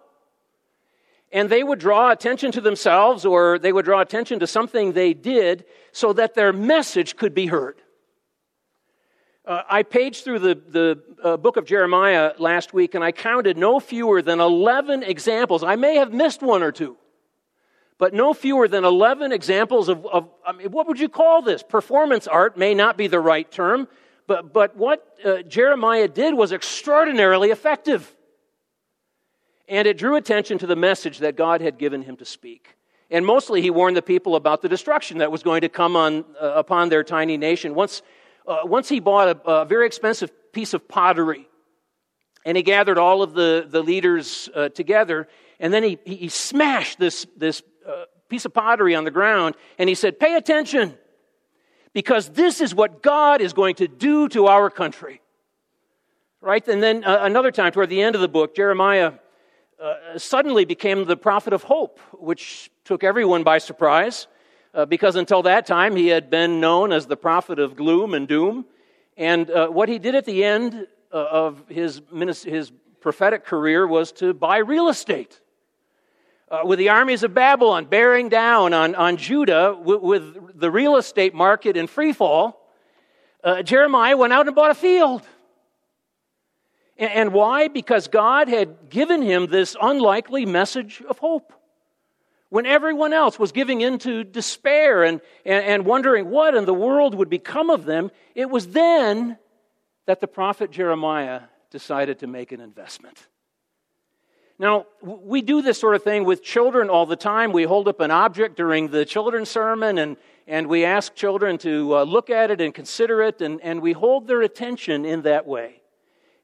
And 1.31 1.49
they 1.49 1.62
would 1.62 1.79
draw 1.79 2.11
attention 2.11 2.50
to 2.52 2.61
themselves 2.61 3.25
or 3.25 3.61
they 3.61 3.73
would 3.73 3.84
draw 3.84 4.00
attention 4.00 4.40
to 4.40 4.46
something 4.46 4.93
they 4.93 5.14
did 5.14 5.64
so 5.93 6.12
that 6.14 6.34
their 6.34 6.52
message 6.52 7.17
could 7.17 7.32
be 7.32 7.46
heard. 7.46 7.81
Uh, 9.44 9.62
I 9.69 9.83
paged 9.83 10.25
through 10.25 10.39
the, 10.39 10.55
the 10.55 11.03
uh, 11.23 11.37
book 11.37 11.56
of 11.56 11.65
Jeremiah 11.65 12.33
last 12.39 12.73
week 12.73 12.94
and 12.94 13.03
I 13.03 13.11
counted 13.11 13.56
no 13.56 13.81
fewer 13.81 14.23
than 14.23 14.39
11 14.39 15.03
examples. 15.03 15.65
I 15.65 15.75
may 15.75 15.97
have 15.97 16.12
missed 16.12 16.43
one 16.43 16.62
or 16.62 16.71
two, 16.71 16.97
but 17.99 18.15
no 18.15 18.35
fewer 18.35 18.69
than 18.69 18.85
11 18.85 19.33
examples 19.33 19.89
of, 19.89 20.06
of 20.06 20.29
I 20.47 20.53
mean, 20.53 20.71
what 20.71 20.87
would 20.87 21.00
you 21.00 21.09
call 21.09 21.43
this? 21.43 21.65
Performance 21.65 22.29
art 22.29 22.56
may 22.56 22.72
not 22.72 22.96
be 22.96 23.08
the 23.08 23.19
right 23.19 23.51
term, 23.51 23.89
but, 24.29 24.53
but 24.53 24.77
what 24.77 25.19
uh, 25.25 25.43
Jeremiah 25.43 26.06
did 26.06 26.34
was 26.34 26.53
extraordinarily 26.53 27.51
effective. 27.51 28.15
And 29.67 29.89
it 29.89 29.99
drew 29.99 30.15
attention 30.15 30.58
to 30.58 30.69
the 30.69 30.77
message 30.77 31.19
that 31.19 31.34
God 31.34 31.61
had 31.61 31.79
given 31.79 32.03
him 32.03 32.17
to 32.19 32.25
speak. 32.25 32.77
And 33.11 33.27
mostly 33.27 33.61
he 33.61 33.70
warned 33.70 33.96
the 33.96 34.03
people 34.03 34.37
about 34.37 34.63
the 34.63 34.69
destruction 34.69 35.19
that 35.19 35.32
was 35.32 35.43
going 35.43 35.63
to 35.63 35.69
come 35.69 35.96
on, 35.96 36.25
uh, 36.41 36.53
upon 36.55 36.91
their 36.91 37.03
tiny 37.03 37.37
nation. 37.37 37.75
Once 37.75 38.03
uh, 38.46 38.61
once 38.65 38.89
he 38.89 39.01
bought 39.01 39.29
a, 39.29 39.51
a, 39.51 39.65
very 39.65 39.87
expensive 39.87 40.31
piece 40.53 40.75
of 40.75 40.89
pottery 40.89 41.49
and 42.44 42.56
he 42.56 42.63
gathered 42.63 42.99
all 42.99 43.22
of 43.22 43.34
the, 43.34 43.67
the 43.69 43.82
leaders 43.82 44.49
uh, 44.55 44.69
together 44.69 45.29
and 45.61 45.72
then 45.72 45.82
he, 45.82 45.99
he 46.05 46.29
smashed 46.29 46.99
this, 46.99 47.27
this 47.37 47.63
uh, 47.87 48.05
piece 48.29 48.44
of 48.44 48.53
pottery 48.53 48.94
on 48.94 49.05
the 49.05 49.11
ground 49.11 49.55
and 49.79 49.89
he 49.89 49.94
said, 49.94 50.19
Pay 50.19 50.34
attention 50.34 50.94
because 51.93 52.31
this 52.31 52.61
is 52.61 52.75
what 52.75 53.03
God 53.03 53.41
is 53.41 53.53
going 53.53 53.77
to 53.77 53.89
do 53.89 54.29
to 54.31 54.46
our 54.46 54.70
country. 54.70 55.20
Right? 56.41 56.67
And 56.67 56.82
then 56.82 57.05
uh, 57.05 57.19
another 57.22 57.53
time, 57.53 57.70
toward 57.70 57.89
the 57.89 58.03
end 58.03 58.17
of 58.17 58.20
the 58.20 58.29
book, 58.29 58.56
Jeremiah 58.56 59.13
uh, 59.81 60.19
suddenly 60.19 60.65
became 60.65 61.05
the 61.05 61.17
prophet 61.17 61.53
of 61.53 61.63
hope, 61.63 62.01
which 62.13 62.70
took 62.84 63.05
everyone 63.05 63.44
by 63.44 63.58
surprise 63.58 64.27
uh, 64.74 64.86
because 64.86 65.17
until 65.17 65.43
that 65.43 65.67
time 65.67 65.96
he 65.96 66.08
had 66.08 66.31
been 66.31 66.60
known 66.60 66.93
as 66.93 67.06
the 67.06 67.17
prophet 67.17 67.58
of 67.58 67.76
gloom 67.76 68.14
and 68.14 68.26
doom. 68.26 68.64
And 69.17 69.50
uh, 69.50 69.69
what 69.69 69.88
he 69.88 69.98
did 69.98 70.14
at 70.14 70.24
the 70.24 70.44
end 70.44 70.86
uh, 71.12 71.17
of 71.17 71.62
his, 71.69 72.00
his 72.10 72.72
prophetic 73.00 73.44
career 73.44 73.86
was 73.86 74.12
to 74.12 74.32
buy 74.32 74.58
real 74.58 74.88
estate. 74.88 75.41
Uh, 76.50 76.62
with 76.64 76.79
the 76.79 76.91
armies 76.91 77.22
of 77.22 77.32
Babylon 77.32 77.86
bearing 77.86 78.29
down 78.29 78.74
on, 78.74 78.94
on 78.94 79.17
Judah 79.17 79.74
with, 79.74 80.00
with 80.00 80.60
the 80.60 80.70
real 80.70 80.96
estate 80.96 81.34
market 81.34 81.76
in 81.76 81.86
free 81.86 82.12
fall, 82.12 82.70
uh, 83.43 83.62
Jeremiah 83.62 84.17
went 84.17 84.32
out 84.32 84.46
and 84.46 84.55
bought 84.55 84.70
a 84.70 84.74
field. 84.74 85.22
And, 86.98 87.10
and 87.10 87.32
why? 87.32 87.69
Because 87.69 88.08
God 88.08 88.48
had 88.48 88.91
given 88.91 89.22
him 89.22 89.46
this 89.46 89.76
unlikely 89.81 90.46
message 90.46 91.02
of 91.08 91.19
hope 91.19 91.52
when 92.53 92.67
everyone 92.67 93.15
else 93.15 93.39
was 93.39 93.51
giving 93.51 93.81
into 93.81 94.25
despair 94.25 95.05
and, 95.05 95.23
and, 95.47 95.65
and, 95.65 95.87
wondering 95.87 96.29
what 96.29 96.55
in 96.55 96.67
the 96.67 96.75
world 96.75 97.15
would 97.15 97.31
become 97.31 97.71
of 97.71 97.87
them, 97.87 98.11
it 98.35 98.51
was 98.51 98.67
then 98.67 99.39
that 100.05 100.21
the 100.21 100.27
prophet 100.27 100.71
Jeremiah 100.71 101.41
decided 101.71 102.19
to 102.19 102.27
make 102.27 102.53
an 102.53 102.61
investment. 102.61 103.27
Now, 104.59 104.85
we 105.01 105.41
do 105.41 105.63
this 105.63 105.81
sort 105.81 105.94
of 105.94 106.03
thing 106.03 106.27
with 106.27 106.43
children 106.43 106.91
all 106.91 107.06
the 107.06 107.17
time. 107.17 107.53
We 107.53 107.63
hold 107.63 107.89
up 107.89 108.01
an 108.01 108.11
object 108.11 108.59
during 108.59 108.89
the 108.89 109.06
children's 109.06 109.49
sermon 109.49 109.97
and, 109.97 110.19
and 110.47 110.67
we 110.67 110.85
ask 110.85 111.15
children 111.15 111.56
to 111.56 111.97
uh, 111.97 112.03
look 112.03 112.29
at 112.29 112.51
it 112.51 112.61
and 112.61 112.75
consider 112.75 113.23
it, 113.23 113.41
and, 113.41 113.63
and 113.63 113.81
we 113.81 113.93
hold 113.93 114.27
their 114.27 114.43
attention 114.43 115.06
in 115.06 115.23
that 115.23 115.47
way. 115.47 115.81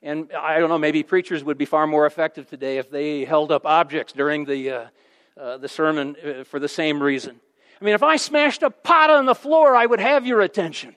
And 0.03 0.33
I 0.33 0.59
don't 0.59 0.71
know, 0.71 0.79
maybe 0.79 1.03
preachers 1.03 1.45
would 1.45 1.59
be 1.59 1.67
far 1.67 1.87
more 1.87 2.07
effective 2.07 2.49
today 2.49 2.79
if 2.79 2.91
they 2.91 3.27
held 3.27 3.53
up 3.53 3.67
objects 3.67 4.15
during 4.15 4.47
the, 4.47 4.71
uh, 4.71 4.87
uh, 5.39 5.57
the 5.59 5.69
sermon 5.69 6.17
uh, 6.25 6.45
for 6.45 6.59
the 6.59 6.69
same 6.69 7.03
reason. 7.03 7.41
I 7.81 7.85
mean, 7.85 7.95
if 7.95 8.03
I 8.03 8.17
smashed 8.17 8.63
a 8.63 8.71
pot 8.71 9.11
on 9.11 9.27
the 9.27 9.35
floor, 9.35 9.77
I 9.77 9.87
would 9.87 10.01
have 10.01 10.27
your 10.27 10.41
attention. 10.41 10.97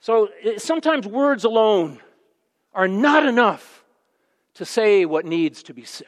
So 0.00 0.28
sometimes 0.56 1.06
words 1.06 1.44
alone 1.44 2.00
are 2.72 2.88
not 2.88 3.26
enough 3.26 3.84
to 4.54 4.64
say 4.64 5.04
what 5.04 5.24
needs 5.24 5.62
to 5.64 5.74
be 5.74 5.84
said. 5.84 6.06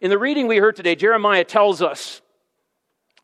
In 0.00 0.10
the 0.10 0.18
reading 0.18 0.46
we 0.46 0.58
heard 0.58 0.76
today, 0.76 0.94
Jeremiah 0.94 1.44
tells 1.44 1.80
us 1.80 2.20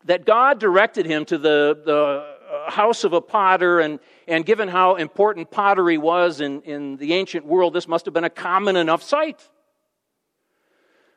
that 0.05 0.25
God 0.25 0.59
directed 0.59 1.05
him 1.05 1.23
to 1.25 1.37
the, 1.37 1.79
the 1.85 2.25
uh, 2.51 2.71
house 2.71 3.03
of 3.03 3.13
a 3.13 3.21
potter, 3.21 3.79
and, 3.79 3.99
and 4.27 4.45
given 4.45 4.67
how 4.67 4.95
important 4.95 5.51
pottery 5.51 5.97
was 5.97 6.41
in, 6.41 6.61
in 6.63 6.97
the 6.97 7.13
ancient 7.13 7.45
world, 7.45 7.73
this 7.73 7.87
must 7.87 8.05
have 8.05 8.13
been 8.13 8.23
a 8.23 8.29
common 8.29 8.75
enough 8.75 9.03
sight. 9.03 9.47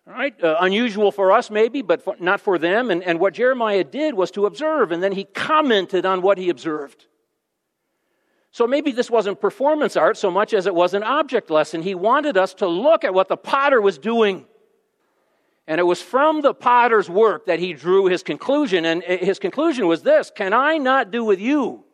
Right, 0.09 0.41
uh, 0.43 0.57
unusual 0.61 1.11
for 1.11 1.33
us 1.33 1.51
maybe, 1.51 1.83
but 1.83 2.01
for, 2.01 2.15
not 2.21 2.41
for 2.41 2.59
them. 2.59 2.93
And, 2.93 3.03
and 3.03 3.19
what 3.19 3.35
Jeremiah 3.35 3.83
did 3.83 4.15
was 4.15 4.31
to 4.33 4.47
observe, 4.47 4.93
and 4.93 5.03
then 5.03 5.11
he 5.11 5.25
commented 5.25 6.07
on 6.07 6.23
what 6.23 6.39
he 6.39 6.49
observed. 6.49 7.07
So 8.53 8.69
maybe 8.69 8.93
this 8.93 9.11
wasn't 9.11 9.41
performance 9.41 9.97
art 9.97 10.17
so 10.17 10.31
much 10.31 10.55
as 10.55 10.67
it 10.67 10.75
was 10.75 10.95
an 10.95 11.03
object 11.03 11.51
lesson. 11.51 11.83
He 11.83 11.95
wanted 11.95 12.37
us 12.37 12.55
to 12.55 12.69
look 12.69 13.05
at 13.05 13.13
what 13.13 13.29
the 13.29 13.37
potter 13.37 13.81
was 13.81 13.99
doing. 13.99 14.47
And 15.67 15.81
it 15.81 15.85
was 15.85 16.01
from 16.01 16.41
the 16.41 16.55
potter's 16.55 17.11
work 17.11 17.47
that 17.47 17.59
he 17.59 17.73
drew 17.73 18.07
his 18.07 18.23
conclusion. 18.23 18.85
And 18.85 19.03
his 19.03 19.41
conclusion 19.41 19.89
was 19.89 20.03
this 20.03 20.31
Can 20.31 20.53
I 20.53 20.79
not 20.79 21.11
do 21.11 21.25
with 21.25 21.41
you, 21.41 21.85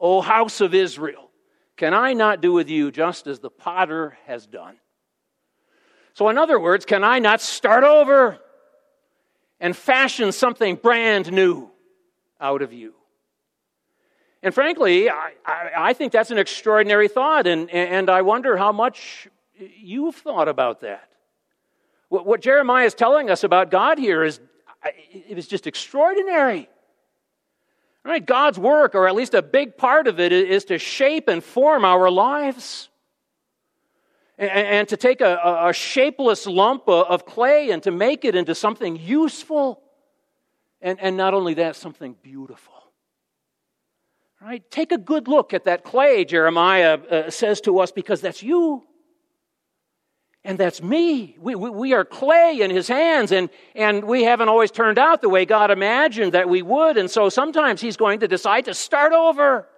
O 0.00 0.22
house 0.22 0.62
of 0.62 0.74
Israel? 0.74 1.30
Can 1.76 1.92
I 1.94 2.14
not 2.14 2.40
do 2.40 2.52
with 2.52 2.70
you 2.70 2.90
just 2.90 3.26
as 3.26 3.38
the 3.38 3.50
potter 3.50 4.16
has 4.26 4.46
done? 4.46 4.78
So, 6.14 6.28
in 6.28 6.38
other 6.38 6.58
words, 6.58 6.84
can 6.84 7.04
I 7.04 7.18
not 7.18 7.40
start 7.40 7.84
over 7.84 8.38
and 9.60 9.76
fashion 9.76 10.32
something 10.32 10.76
brand 10.76 11.32
new 11.32 11.70
out 12.40 12.62
of 12.62 12.72
you? 12.72 12.94
And 14.42 14.52
frankly, 14.52 15.08
I, 15.08 15.32
I, 15.46 15.70
I, 15.76 15.92
think 15.92 16.12
that's 16.12 16.32
an 16.32 16.38
extraordinary 16.38 17.08
thought, 17.08 17.46
and, 17.46 17.70
and 17.70 18.10
I 18.10 18.22
wonder 18.22 18.56
how 18.56 18.72
much 18.72 19.28
you've 19.56 20.16
thought 20.16 20.48
about 20.48 20.80
that. 20.80 21.08
What, 22.08 22.26
what 22.26 22.40
Jeremiah 22.42 22.86
is 22.86 22.94
telling 22.94 23.30
us 23.30 23.44
about 23.44 23.70
God 23.70 23.98
here 23.98 24.24
is 24.24 24.40
it 25.12 25.36
was 25.36 25.46
just 25.46 25.66
extraordinary. 25.66 26.68
Right? 28.04 28.24
God's 28.24 28.58
work, 28.58 28.96
or 28.96 29.06
at 29.06 29.14
least 29.14 29.32
a 29.34 29.42
big 29.42 29.76
part 29.76 30.08
of 30.08 30.18
it, 30.18 30.32
is 30.32 30.64
to 30.66 30.78
shape 30.78 31.28
and 31.28 31.42
form 31.42 31.84
our 31.84 32.10
lives 32.10 32.88
and, 34.50 34.88
to 34.88 34.96
take 34.96 35.20
a, 35.20 35.66
a 35.68 35.72
shapeless 35.72 36.46
lump 36.46 36.88
of 36.88 37.24
clay 37.26 37.70
and 37.70 37.82
to 37.82 37.90
make 37.90 38.24
it 38.24 38.34
into 38.34 38.54
something 38.54 38.96
useful. 38.96 39.80
And, 40.80 40.98
and 41.00 41.16
not 41.16 41.34
only 41.34 41.54
that, 41.54 41.76
something 41.76 42.16
beautiful. 42.22 42.74
Right? 44.40 44.68
Take 44.70 44.90
a 44.90 44.98
good 44.98 45.28
look 45.28 45.54
at 45.54 45.64
that 45.64 45.84
clay, 45.84 46.24
Jeremiah 46.24 46.98
uh, 46.98 47.30
says 47.30 47.60
to 47.62 47.78
us, 47.78 47.92
because 47.92 48.20
that's 48.20 48.42
you. 48.42 48.82
And 50.44 50.58
that's 50.58 50.82
me. 50.82 51.36
We, 51.38 51.54
we, 51.54 51.70
we, 51.70 51.92
are 51.92 52.04
clay 52.04 52.58
in 52.60 52.72
his 52.72 52.88
hands, 52.88 53.30
and, 53.30 53.48
and 53.76 54.02
we 54.02 54.24
haven't 54.24 54.48
always 54.48 54.72
turned 54.72 54.98
out 54.98 55.22
the 55.22 55.28
way 55.28 55.44
God 55.44 55.70
imagined 55.70 56.32
that 56.32 56.48
we 56.48 56.62
would. 56.62 56.96
And 56.96 57.08
so 57.08 57.28
sometimes 57.28 57.80
he's 57.80 57.96
going 57.96 58.18
to 58.20 58.28
decide 58.28 58.64
to 58.64 58.74
start 58.74 59.12
over. 59.12 59.68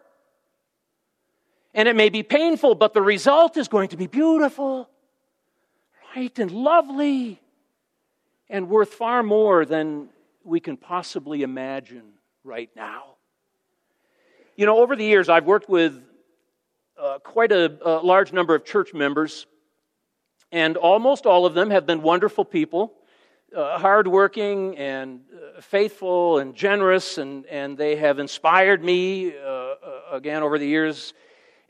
And 1.74 1.88
it 1.88 1.96
may 1.96 2.08
be 2.08 2.22
painful, 2.22 2.76
but 2.76 2.94
the 2.94 3.02
result 3.02 3.56
is 3.56 3.66
going 3.66 3.88
to 3.88 3.96
be 3.96 4.06
beautiful, 4.06 4.88
right, 6.14 6.38
and 6.38 6.50
lovely, 6.52 7.40
and 8.48 8.68
worth 8.68 8.94
far 8.94 9.24
more 9.24 9.64
than 9.64 10.08
we 10.44 10.60
can 10.60 10.76
possibly 10.76 11.42
imagine 11.42 12.12
right 12.44 12.70
now. 12.76 13.16
You 14.54 14.66
know, 14.66 14.78
over 14.78 14.94
the 14.94 15.04
years, 15.04 15.28
I've 15.28 15.46
worked 15.46 15.68
with 15.68 16.00
uh, 16.96 17.18
quite 17.18 17.50
a, 17.50 17.76
a 17.84 17.98
large 17.98 18.32
number 18.32 18.54
of 18.54 18.64
church 18.64 18.94
members, 18.94 19.46
and 20.52 20.76
almost 20.76 21.26
all 21.26 21.44
of 21.44 21.54
them 21.54 21.70
have 21.70 21.86
been 21.86 22.02
wonderful 22.02 22.44
people. 22.44 22.92
Uh, 23.54 23.78
hardworking 23.78 24.76
and 24.78 25.20
uh, 25.32 25.60
faithful 25.60 26.38
and 26.38 26.54
generous, 26.56 27.18
and, 27.18 27.46
and 27.46 27.78
they 27.78 27.94
have 27.94 28.18
inspired 28.18 28.82
me 28.82 29.32
uh, 29.36 29.44
uh 29.44 29.74
again 30.12 30.42
over 30.42 30.58
the 30.58 30.66
years 30.66 31.14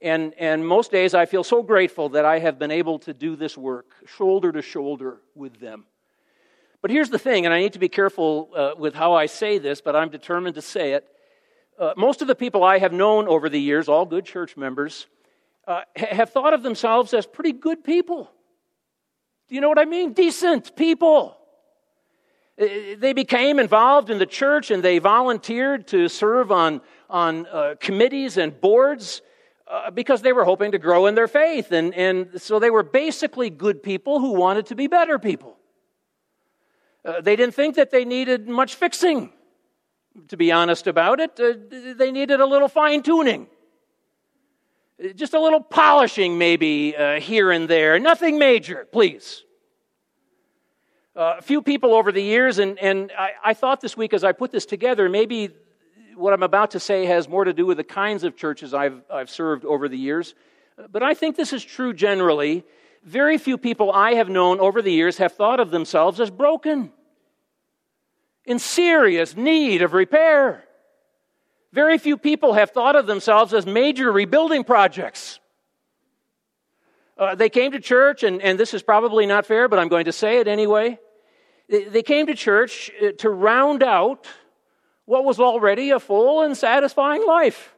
and, 0.04 0.34
and 0.34 0.66
most 0.66 0.90
days 0.90 1.14
I 1.14 1.24
feel 1.24 1.42
so 1.42 1.62
grateful 1.62 2.10
that 2.10 2.26
I 2.26 2.38
have 2.38 2.58
been 2.58 2.70
able 2.70 2.98
to 3.00 3.14
do 3.14 3.36
this 3.36 3.56
work 3.56 3.86
shoulder 4.06 4.52
to 4.52 4.60
shoulder 4.60 5.22
with 5.34 5.58
them. 5.58 5.86
But 6.82 6.90
here's 6.90 7.08
the 7.08 7.18
thing, 7.18 7.46
and 7.46 7.54
I 7.54 7.60
need 7.60 7.72
to 7.72 7.78
be 7.78 7.88
careful 7.88 8.50
uh, 8.54 8.72
with 8.76 8.94
how 8.94 9.14
I 9.14 9.24
say 9.24 9.56
this, 9.56 9.80
but 9.80 9.96
I'm 9.96 10.10
determined 10.10 10.56
to 10.56 10.62
say 10.62 10.92
it. 10.92 11.08
Uh, 11.78 11.94
most 11.96 12.20
of 12.20 12.28
the 12.28 12.34
people 12.34 12.62
I 12.62 12.78
have 12.78 12.92
known 12.92 13.26
over 13.26 13.48
the 13.48 13.58
years, 13.58 13.88
all 13.88 14.04
good 14.04 14.26
church 14.26 14.58
members, 14.58 15.06
uh, 15.66 15.80
have 15.96 16.28
thought 16.28 16.52
of 16.52 16.62
themselves 16.62 17.14
as 17.14 17.24
pretty 17.24 17.52
good 17.52 17.82
people. 17.82 18.30
Do 19.48 19.54
you 19.54 19.62
know 19.62 19.70
what 19.70 19.78
I 19.78 19.86
mean? 19.86 20.12
Decent 20.12 20.76
people. 20.76 21.38
Uh, 22.60 22.66
they 22.98 23.14
became 23.14 23.58
involved 23.58 24.10
in 24.10 24.18
the 24.18 24.26
church 24.26 24.70
and 24.70 24.82
they 24.82 24.98
volunteered 24.98 25.86
to 25.88 26.10
serve 26.10 26.52
on, 26.52 26.82
on 27.08 27.46
uh, 27.46 27.74
committees 27.80 28.36
and 28.36 28.60
boards 28.60 29.22
uh, 29.66 29.90
because 29.90 30.22
they 30.22 30.32
were 30.32 30.44
hoping 30.44 30.72
to 30.72 30.78
grow 30.78 31.06
in 31.06 31.14
their 31.14 31.28
faith. 31.28 31.72
And, 31.72 31.94
and 31.94 32.40
so 32.40 32.58
they 32.58 32.70
were 32.70 32.82
basically 32.82 33.50
good 33.50 33.82
people 33.82 34.20
who 34.20 34.32
wanted 34.32 34.66
to 34.66 34.74
be 34.74 34.86
better 34.86 35.18
people. 35.18 35.56
Uh, 37.04 37.20
they 37.20 37.36
didn't 37.36 37.54
think 37.54 37.76
that 37.76 37.90
they 37.90 38.04
needed 38.04 38.48
much 38.48 38.74
fixing, 38.76 39.30
to 40.28 40.36
be 40.36 40.50
honest 40.52 40.86
about 40.86 41.20
it. 41.20 41.38
Uh, 41.38 41.54
they 41.96 42.10
needed 42.10 42.40
a 42.40 42.46
little 42.46 42.68
fine 42.68 43.02
tuning, 43.02 43.46
uh, 45.02 45.08
just 45.08 45.34
a 45.34 45.40
little 45.40 45.60
polishing, 45.60 46.38
maybe 46.38 46.96
uh, 46.96 47.20
here 47.20 47.50
and 47.50 47.68
there. 47.68 47.98
Nothing 47.98 48.38
major, 48.38 48.86
please. 48.90 49.44
A 51.16 51.42
few 51.42 51.62
people 51.62 51.94
over 51.94 52.10
the 52.10 52.22
years, 52.22 52.58
and, 52.58 52.76
and 52.80 53.12
I, 53.16 53.30
I 53.44 53.54
thought 53.54 53.80
this 53.80 53.96
week 53.96 54.12
as 54.14 54.24
I 54.24 54.32
put 54.32 54.50
this 54.50 54.66
together, 54.66 55.08
maybe 55.08 55.50
what 56.16 56.32
I'm 56.32 56.42
about 56.42 56.72
to 56.72 56.80
say 56.80 57.06
has 57.06 57.28
more 57.28 57.44
to 57.44 57.52
do 57.52 57.66
with 57.66 57.76
the 57.76 57.84
kinds 57.84 58.24
of 58.24 58.36
churches 58.36 58.74
I've, 58.74 59.02
I've 59.10 59.30
served 59.30 59.64
over 59.64 59.88
the 59.88 59.98
years. 59.98 60.34
But 60.90 61.02
I 61.02 61.14
think 61.14 61.36
this 61.36 61.52
is 61.52 61.64
true 61.64 61.92
generally. 61.92 62.64
Very 63.04 63.38
few 63.38 63.58
people 63.58 63.92
I 63.92 64.14
have 64.14 64.28
known 64.28 64.60
over 64.60 64.82
the 64.82 64.92
years 64.92 65.18
have 65.18 65.32
thought 65.32 65.60
of 65.60 65.70
themselves 65.70 66.20
as 66.20 66.30
broken, 66.30 66.92
in 68.44 68.58
serious 68.58 69.36
need 69.36 69.82
of 69.82 69.92
repair. 69.92 70.64
Very 71.72 71.98
few 71.98 72.16
people 72.16 72.52
have 72.52 72.70
thought 72.70 72.96
of 72.96 73.06
themselves 73.06 73.52
as 73.52 73.66
major 73.66 74.10
rebuilding 74.12 74.64
projects. 74.64 75.40
Uh, 77.16 77.34
they 77.34 77.48
came 77.48 77.72
to 77.72 77.80
church, 77.80 78.22
and, 78.22 78.42
and 78.42 78.58
this 78.58 78.74
is 78.74 78.82
probably 78.82 79.26
not 79.26 79.46
fair, 79.46 79.68
but 79.68 79.78
I'm 79.78 79.88
going 79.88 80.06
to 80.06 80.12
say 80.12 80.38
it 80.38 80.48
anyway. 80.48 80.98
They 81.68 82.02
came 82.02 82.26
to 82.26 82.34
church 82.34 82.90
uh, 83.02 83.12
to 83.18 83.30
round 83.30 83.82
out 83.82 84.26
what 85.06 85.24
was 85.24 85.38
already 85.40 85.90
a 85.90 86.00
full 86.00 86.42
and 86.42 86.56
satisfying 86.56 87.26
life. 87.26 87.74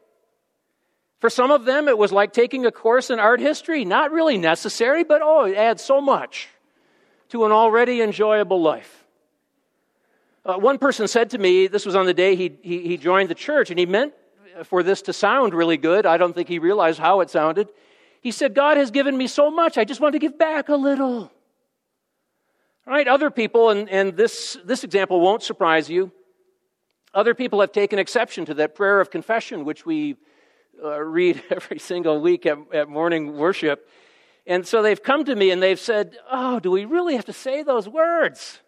For 1.18 1.30
some 1.30 1.50
of 1.50 1.64
them, 1.64 1.88
it 1.88 1.96
was 1.96 2.12
like 2.12 2.32
taking 2.32 2.66
a 2.66 2.72
course 2.72 3.10
in 3.10 3.18
art 3.18 3.40
history. 3.40 3.84
Not 3.84 4.12
really 4.12 4.38
necessary, 4.38 5.02
but 5.02 5.22
oh, 5.22 5.46
it 5.46 5.56
adds 5.56 5.82
so 5.82 6.00
much 6.00 6.48
to 7.30 7.44
an 7.44 7.52
already 7.52 8.00
enjoyable 8.02 8.60
life. 8.60 9.04
Uh, 10.44 10.56
one 10.58 10.78
person 10.78 11.08
said 11.08 11.30
to 11.30 11.38
me, 11.38 11.66
this 11.66 11.84
was 11.84 11.96
on 11.96 12.06
the 12.06 12.14
day 12.14 12.36
he, 12.36 12.52
he, 12.62 12.82
he 12.82 12.96
joined 12.96 13.28
the 13.28 13.34
church, 13.34 13.70
and 13.70 13.78
he 13.78 13.86
meant 13.86 14.12
for 14.64 14.82
this 14.82 15.02
to 15.02 15.12
sound 15.12 15.54
really 15.54 15.76
good. 15.76 16.06
I 16.06 16.18
don't 16.18 16.34
think 16.34 16.48
he 16.48 16.60
realized 16.60 17.00
how 17.00 17.20
it 17.20 17.30
sounded. 17.30 17.68
He 18.20 18.30
said, 18.30 18.54
God 18.54 18.76
has 18.76 18.90
given 18.90 19.16
me 19.16 19.26
so 19.26 19.50
much, 19.50 19.76
I 19.76 19.84
just 19.84 20.00
want 20.00 20.12
to 20.12 20.18
give 20.18 20.38
back 20.38 20.68
a 20.68 20.76
little. 20.76 21.32
All 22.86 22.92
right, 22.92 23.08
other 23.08 23.30
people, 23.30 23.70
and, 23.70 23.88
and 23.90 24.16
this, 24.16 24.56
this 24.64 24.84
example 24.84 25.20
won't 25.20 25.42
surprise 25.42 25.90
you, 25.90 26.12
other 27.16 27.34
people 27.34 27.62
have 27.62 27.72
taken 27.72 27.98
exception 27.98 28.44
to 28.44 28.54
that 28.54 28.74
prayer 28.74 29.00
of 29.00 29.10
confession, 29.10 29.64
which 29.64 29.86
we 29.86 30.16
uh, 30.84 31.00
read 31.00 31.42
every 31.50 31.78
single 31.78 32.20
week 32.20 32.44
at, 32.44 32.58
at 32.72 32.88
morning 32.88 33.36
worship. 33.36 33.88
And 34.46 34.66
so 34.66 34.82
they've 34.82 35.02
come 35.02 35.24
to 35.24 35.34
me 35.34 35.50
and 35.50 35.60
they've 35.60 35.80
said, 35.80 36.16
Oh, 36.30 36.60
do 36.60 36.70
we 36.70 36.84
really 36.84 37.16
have 37.16 37.24
to 37.24 37.32
say 37.32 37.62
those 37.62 37.88
words? 37.88 38.60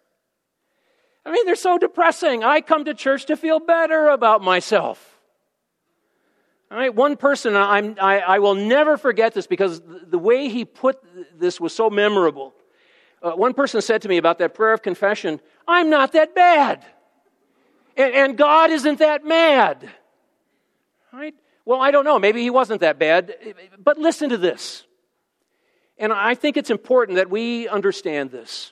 I 1.25 1.31
mean, 1.31 1.45
they're 1.45 1.55
so 1.55 1.77
depressing. 1.77 2.43
I 2.43 2.61
come 2.61 2.85
to 2.85 2.93
church 2.95 3.25
to 3.27 3.37
feel 3.37 3.59
better 3.59 4.07
about 4.07 4.41
myself. 4.41 5.19
All 6.71 6.77
right, 6.77 6.93
one 6.93 7.17
person, 7.17 7.55
I'm, 7.55 7.97
I, 8.01 8.19
I 8.19 8.39
will 8.39 8.55
never 8.55 8.97
forget 8.97 9.33
this 9.33 9.47
because 9.47 9.81
the 10.07 10.19
way 10.19 10.49
he 10.49 10.65
put 10.65 10.97
this 11.37 11.59
was 11.59 11.73
so 11.73 11.89
memorable. 11.89 12.53
Uh, 13.21 13.31
one 13.31 13.53
person 13.53 13.81
said 13.81 14.01
to 14.03 14.09
me 14.09 14.17
about 14.17 14.39
that 14.39 14.53
prayer 14.53 14.73
of 14.73 14.81
confession, 14.81 15.39
I'm 15.67 15.89
not 15.89 16.13
that 16.13 16.33
bad. 16.33 16.85
And, 17.99 18.15
and 18.15 18.37
God 18.37 18.71
isn't 18.71 18.99
that 18.99 19.25
mad. 19.25 19.89
Right? 21.11 21.35
Well, 21.65 21.81
I 21.81 21.91
don't 21.91 22.05
know. 22.05 22.17
Maybe 22.17 22.41
he 22.41 22.49
wasn't 22.49 22.79
that 22.79 22.97
bad. 22.97 23.35
But 23.77 23.97
listen 23.97 24.29
to 24.29 24.37
this. 24.37 24.85
And 25.97 26.13
I 26.13 26.33
think 26.33 26.55
it's 26.55 26.69
important 26.69 27.17
that 27.17 27.29
we 27.29 27.67
understand 27.67 28.31
this. 28.31 28.71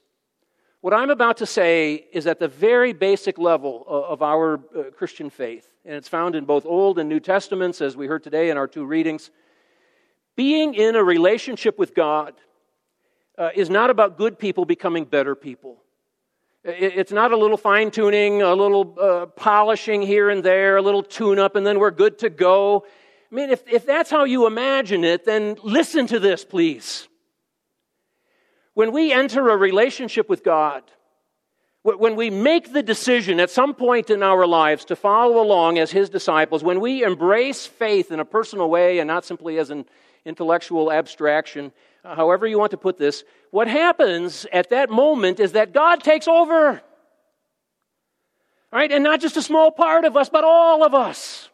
What 0.80 0.94
I'm 0.94 1.10
about 1.10 1.38
to 1.38 1.46
say 1.46 2.06
is 2.14 2.26
at 2.26 2.40
the 2.40 2.48
very 2.48 2.94
basic 2.94 3.38
level 3.38 3.84
of 3.88 4.22
our 4.22 4.54
uh, 4.56 4.84
Christian 4.96 5.30
faith, 5.30 5.68
and 5.84 5.96
it's 5.96 6.08
found 6.08 6.36
in 6.36 6.46
both 6.46 6.66
Old 6.66 6.98
and 6.98 7.10
New 7.10 7.20
Testaments, 7.20 7.82
as 7.82 7.98
we 7.98 8.08
heard 8.08 8.24
today 8.24 8.50
in 8.50 8.56
our 8.56 8.68
two 8.68 8.86
readings. 8.86 9.30
Being 10.38 10.76
in 10.76 10.96
a 10.96 11.04
relationship 11.04 11.78
with 11.78 11.94
God 11.94 12.36
uh, 13.38 13.50
is 13.56 13.70
not 13.70 13.90
about 13.90 14.18
good 14.18 14.40
people 14.40 14.64
becoming 14.64 15.04
better 15.04 15.36
people. 15.36 15.84
It's 16.70 17.14
not 17.14 17.32
a 17.32 17.38
little 17.38 17.56
fine 17.56 17.92
tuning, 17.92 18.42
a 18.42 18.54
little 18.54 18.94
uh, 19.00 19.26
polishing 19.28 20.02
here 20.02 20.30
and 20.30 20.44
there, 20.44 20.76
a 20.76 20.82
little 20.82 21.02
tune 21.02 21.40
up, 21.40 21.56
and 21.56 21.66
then 21.66 21.80
we're 21.80 21.92
good 21.92 22.20
to 22.20 22.30
go. 22.30 22.86
I 23.32 23.36
mean, 23.36 23.52
if, 23.52 23.66
if 23.72 23.86
that's 23.86 24.12
how 24.12 24.26
you 24.26 24.48
imagine 24.48 25.06
it, 25.06 25.24
then 25.24 25.56
listen 25.64 26.08
to 26.08 26.20
this, 26.20 26.44
please. 26.44 27.08
When 28.74 28.92
we 28.92 29.14
enter 29.14 29.48
a 29.48 29.56
relationship 29.56 30.28
with 30.28 30.44
God, 30.44 30.84
when 31.84 32.18
we 32.18 32.30
make 32.30 32.74
the 32.74 32.84
decision 32.84 33.40
at 33.40 33.50
some 33.50 33.74
point 33.74 34.10
in 34.10 34.22
our 34.22 34.46
lives 34.46 34.84
to 34.86 34.98
follow 34.98 35.42
along 35.42 35.78
as 35.78 35.90
His 35.90 36.10
disciples, 36.10 36.66
when 36.66 36.82
we 36.82 37.02
embrace 37.02 37.66
faith 37.66 38.12
in 38.12 38.20
a 38.20 38.26
personal 38.26 38.70
way 38.70 39.00
and 39.00 39.08
not 39.08 39.24
simply 39.24 39.58
as 39.58 39.70
an 39.70 39.86
intellectual 40.26 40.92
abstraction, 40.92 41.72
uh, 42.04 42.14
however 42.14 42.46
you 42.46 42.60
want 42.60 42.72
to 42.72 42.78
put 42.78 42.98
this, 42.98 43.24
what 43.52 43.68
happens 43.68 44.46
at 44.52 44.70
that 44.70 44.90
moment 44.90 45.40
is 45.40 45.54
that 45.54 45.74
God 45.74 46.04
takes 46.04 46.28
over. 46.28 46.82
Right? 48.72 48.92
And 48.92 49.04
not 49.04 49.22
just 49.22 49.38
a 49.38 49.42
small 49.42 49.72
part 49.72 50.06
of 50.06 50.18
us, 50.18 50.30
but 50.30 50.44
all 50.44 50.84
of 50.84 50.94
us. 50.94 51.50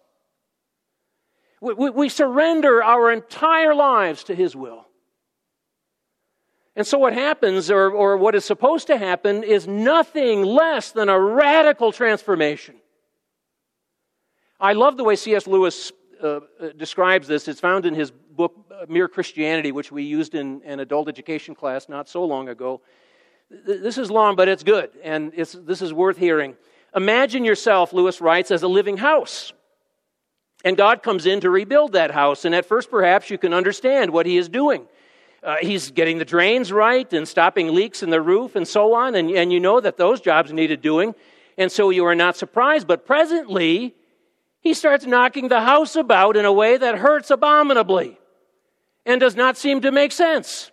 We, 1.62 1.74
we, 1.74 1.90
we 1.92 2.10
surrender 2.10 2.84
our 2.84 3.12
entire 3.12 3.76
lives 3.76 4.26
to 4.26 4.36
His 4.36 4.56
will. 4.56 4.86
And 6.76 6.88
so, 6.88 6.98
what 6.98 7.14
happens, 7.14 7.70
or, 7.70 7.92
or 7.92 8.18
what 8.18 8.34
is 8.34 8.46
supposed 8.46 8.88
to 8.88 8.98
happen, 8.98 9.44
is 9.44 9.68
nothing 9.68 10.44
less 10.44 10.92
than 10.92 11.08
a 11.08 11.20
radical 11.20 11.92
transformation. 11.92 12.76
I 14.60 14.74
love 14.74 14.98
the 14.98 15.04
way 15.04 15.16
C.S. 15.16 15.46
Lewis 15.46 15.92
uh, 16.24 16.40
describes 16.78 17.28
this. 17.28 17.48
It's 17.48 17.60
found 17.60 17.86
in 17.86 17.94
his 17.94 18.12
book, 18.12 18.54
uh, 18.72 18.86
Mere 18.88 19.08
Christianity, 19.08 19.72
which 19.72 19.92
we 19.92 20.04
used 20.04 20.36
in 20.36 20.62
an 20.66 20.80
adult 20.80 21.10
education 21.10 21.56
class 21.56 21.90
not 21.90 22.08
so 22.08 22.24
long 22.24 22.50
ago. 22.50 22.82
This 23.50 23.98
is 23.98 24.10
long, 24.10 24.36
but 24.36 24.48
it's 24.48 24.64
good, 24.64 24.90
and 25.04 25.32
it's, 25.36 25.52
this 25.52 25.82
is 25.82 25.94
worth 25.94 26.18
hearing. 26.18 26.56
Imagine 26.96 27.46
yourself, 27.46 27.94
Lewis 27.94 28.22
writes, 28.22 28.50
as 28.52 28.64
a 28.64 28.68
living 28.68 28.98
house. 28.98 29.54
And 30.66 30.78
God 30.78 31.04
comes 31.04 31.26
in 31.26 31.42
to 31.42 31.50
rebuild 31.50 31.92
that 31.94 32.12
house, 32.12 32.46
and 32.46 32.56
at 32.56 32.66
first, 32.66 32.90
perhaps, 32.90 33.30
you 33.30 33.38
can 33.38 33.54
understand 33.54 34.12
what 34.12 34.26
He 34.26 34.38
is 34.38 34.50
doing. 34.50 34.88
Uh, 35.44 35.58
he's 35.60 35.92
getting 35.92 36.20
the 36.20 36.26
drains 36.26 36.72
right 36.72 37.12
and 37.12 37.28
stopping 37.28 37.76
leaks 37.76 38.02
in 38.02 38.10
the 38.10 38.22
roof 38.22 38.56
and 38.56 38.66
so 38.66 38.94
on, 38.94 39.14
and, 39.14 39.30
and 39.32 39.52
you 39.52 39.60
know 39.60 39.82
that 39.82 39.98
those 39.98 40.22
jobs 40.22 40.54
needed 40.54 40.82
doing, 40.82 41.14
and 41.58 41.70
so 41.70 41.90
you 41.90 42.06
are 42.06 42.16
not 42.16 42.38
surprised. 42.38 42.88
But 42.88 43.06
presently, 43.06 43.94
he 44.64 44.74
starts 44.74 45.06
knocking 45.06 45.50
the 45.50 45.62
house 45.62 45.98
about 45.98 46.38
in 46.38 46.46
a 46.46 46.54
way 46.54 46.78
that 46.78 46.98
hurts 46.98 47.30
abominably 47.30 48.18
and 49.06 49.20
does 49.20 49.36
not 49.36 49.58
seem 49.58 49.82
to 49.82 49.92
make 49.92 50.14
sense. 50.14 50.72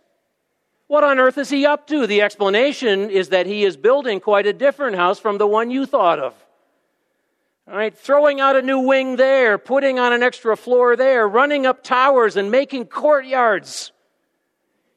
What 0.87 1.03
on 1.03 1.19
earth 1.19 1.37
is 1.39 1.51
he 1.51 1.67
up 1.67 1.89
to? 1.89 2.07
The 2.07 2.23
explanation 2.23 3.11
is 3.11 3.31
that 3.31 3.47
he 3.47 3.65
is 3.65 3.77
building 3.77 4.21
quite 4.21 4.47
a 4.47 4.53
different 4.53 4.95
house 4.95 5.19
from 5.19 5.39
the 5.39 5.47
one 5.47 5.73
you 5.73 5.87
thought 5.87 6.21
of. 6.21 6.35
All 7.69 7.77
right, 7.77 7.97
throwing 7.97 8.41
out 8.41 8.55
a 8.55 8.63
new 8.63 8.79
wing 8.79 9.17
there, 9.17 9.59
putting 9.59 9.99
on 9.99 10.13
an 10.13 10.23
extra 10.23 10.57
floor 10.57 10.95
there, 10.95 11.27
running 11.27 11.67
up 11.67 11.83
towers 11.83 12.37
and 12.37 12.49
making 12.49 12.87
courtyards. 12.87 13.91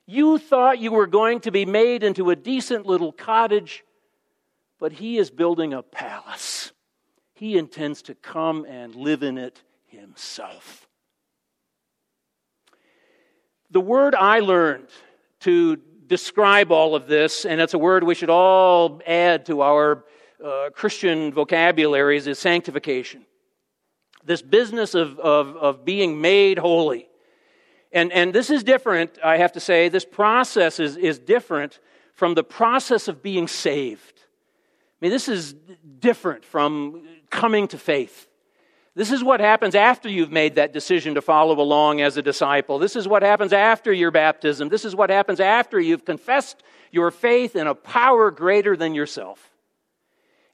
You 0.06 0.38
thought 0.38 0.77
you 0.77 0.91
were 0.91 1.08
going 1.08 1.39
to 1.41 1.51
be 1.51 1.65
made 1.65 2.03
into 2.03 2.29
a 2.29 2.36
decent 2.36 2.86
little 2.86 3.12
cottage, 3.12 3.84
but 4.79 4.91
he 4.91 5.17
is 5.17 5.32
building 5.32 5.73
a 5.73 5.82
palace. 5.82 6.72
He 7.43 7.58
intends 7.58 8.03
to 8.03 8.15
come 8.15 8.65
and 8.69 8.95
live 8.95 9.21
in 9.21 9.38
it 9.38 9.62
himself. 9.88 10.88
The 13.69 13.82
word 13.82 14.15
I 14.15 14.39
learned 14.39 14.88
to 15.41 15.75
describe 16.08 16.71
all 16.71 16.95
of 16.95 17.08
this, 17.08 17.43
and 17.43 17.60
it's 17.60 17.73
a 17.73 17.77
word 17.77 18.06
we 18.06 18.15
should 18.15 18.29
all 18.29 19.01
add 19.06 19.45
to 19.47 19.62
our 19.62 20.06
uh, 20.41 20.69
Christian 20.73 21.34
vocabularies, 21.34 22.27
is 22.27 22.39
sanctification. 22.39 23.25
This 24.23 24.41
business 24.41 24.95
of, 24.95 25.19
of, 25.19 25.58
of 25.58 25.84
being 25.84 26.21
made 26.21 26.58
holy. 26.58 27.10
And, 27.91 28.13
and 28.13 28.32
this 28.32 28.51
is 28.51 28.63
different, 28.63 29.19
I 29.21 29.36
have 29.36 29.51
to 29.51 29.60
say, 29.60 29.89
this 29.89 30.06
process 30.06 30.79
is, 30.79 30.95
is 30.95 31.19
different 31.19 31.82
from 32.13 32.36
the 32.36 32.43
process 32.45 33.10
of 33.10 33.21
being 33.21 33.49
saved. 33.49 34.22
I 35.04 35.06
mean, 35.06 35.12
this 35.12 35.28
is 35.28 35.54
different 36.00 36.46
from 36.46 37.06
coming 37.30 37.68
to 37.68 37.78
faith. 37.78 38.26
This 38.96 39.12
is 39.12 39.22
what 39.22 39.42
happens 39.42 39.76
after 39.76 40.08
you've 40.08 40.32
made 40.32 40.56
that 40.56 40.72
decision 40.72 41.16
to 41.16 41.22
follow 41.22 41.60
along 41.60 42.00
as 42.00 42.16
a 42.16 42.22
disciple. 42.22 42.80
This 42.80 42.96
is 42.96 43.06
what 43.06 43.22
happens 43.22 43.52
after 43.52 43.92
your 43.92 44.12
baptism. 44.12 44.70
This 44.70 44.86
is 44.86 44.96
what 44.96 45.10
happens 45.10 45.42
after 45.42 45.78
you've 45.78 46.06
confessed 46.06 46.63
your 46.89 47.12
faith 47.12 47.58
in 47.58 47.68
a 47.68 47.76
power 47.76 48.32
greater 48.32 48.78
than 48.78 48.96
yourself. 48.96 49.52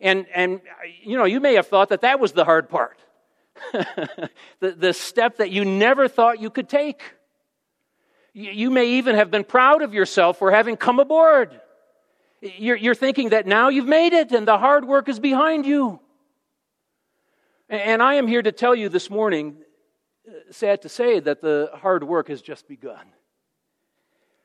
And, 0.02 0.26
and 0.34 0.62
you 1.04 1.16
know, 1.16 1.26
you 1.26 1.42
may 1.42 1.54
have 1.54 1.68
thought 1.68 1.90
that 1.90 2.02
that 2.02 2.20
was 2.20 2.32
the 2.32 2.44
hard 2.44 2.70
part. 2.70 2.98
the, 3.72 4.72
the 4.72 4.94
step 4.94 5.38
that 5.38 5.52
you 5.52 5.64
never 5.64 6.08
thought 6.08 6.42
you 6.42 6.50
could 6.50 6.70
take. 6.70 7.04
You 8.34 8.72
may 8.72 8.94
even 8.94 9.14
have 9.14 9.30
been 9.30 9.44
proud 9.44 9.84
of 9.84 9.94
yourself 9.94 10.40
for 10.40 10.50
having 10.50 10.76
come 10.76 11.00
aboard. 11.00 11.62
You're, 12.42 12.78
you're, 12.78 12.96
thinking 12.96 13.30
that 13.30 13.46
now 13.46 13.70
you've 13.70 13.88
made 13.88 14.14
it 14.14 14.32
and 14.32 14.48
the 14.48 14.58
hard 14.58 14.86
work 14.86 15.10
is 15.10 15.20
behind 15.20 15.66
you. 15.66 16.00
And 17.68 18.02
I 18.02 18.16
am 18.16 18.28
here 18.28 18.42
to 18.42 18.52
tell 18.52 18.74
you 18.74 18.90
this 18.90 19.10
morning, 19.10 19.58
uh, 20.28 20.32
sad 20.52 20.82
to 20.84 20.90
say, 20.90 21.20
that 21.20 21.42
the 21.42 21.70
hard 21.76 22.04
work 22.04 22.30
has 22.30 22.42
just 22.42 22.68
begun. 22.68 23.06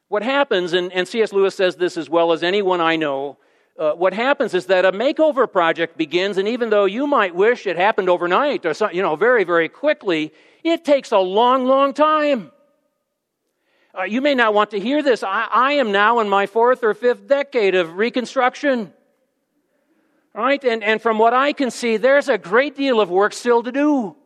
What 0.09 0.23
happens, 0.23 0.73
and, 0.73 0.93
and 0.93 1.09
C.S. 1.09 1.33
Lewis 1.33 1.55
says 1.55 1.77
this 1.77 1.97
as 1.97 2.11
well 2.11 2.33
as 2.33 2.43
anyone 2.43 2.81
I 2.81 2.97
know, 2.97 3.39
uh, 3.79 3.93
what 3.93 4.13
happens 4.13 4.55
is 4.55 4.67
that 4.67 4.85
a 4.85 4.93
makeover 4.93 5.51
project 5.51 5.97
begins, 5.97 6.37
and 6.39 6.47
even 6.47 6.71
though 6.71 6.85
you 6.85 7.07
might 7.07 7.35
wish 7.35 7.67
it 7.67 7.77
happened 7.77 8.09
overnight 8.09 8.65
or 8.67 8.75
you 8.93 9.03
know, 9.03 9.17
very, 9.17 9.43
very 9.45 9.69
quickly, 9.69 10.33
it 10.63 10.85
takes 10.85 11.11
a 11.11 11.19
long, 11.19 11.65
long 11.65 11.93
time. 11.93 12.53
Uh, 13.97 14.03
you 14.03 14.21
may 14.21 14.35
not 14.35 14.55
want 14.55 14.73
to 14.73 14.81
hear 14.81 15.03
this. 15.03 15.23
I, 15.23 15.47
I 15.51 15.73
am 15.75 15.93
now 15.93 16.19
in 16.19 16.29
my 16.29 16.47
fourth 16.47 16.83
or 16.83 16.95
fifth 16.95 17.29
decade 17.29 17.77
of 17.77 17.97
Reconstruction. 17.97 18.93
Right? 20.35 20.63
And, 20.65 20.83
and 20.83 21.01
from 21.01 21.19
what 21.19 21.33
I 21.33 21.53
can 21.53 21.71
see, 21.71 21.97
there's 21.97 22.29
a 22.29 22.37
great 22.37 22.75
deal 22.75 23.01
of 23.01 23.09
work 23.09 23.33
still 23.33 23.63
to 23.63 23.71
do. 23.71 24.17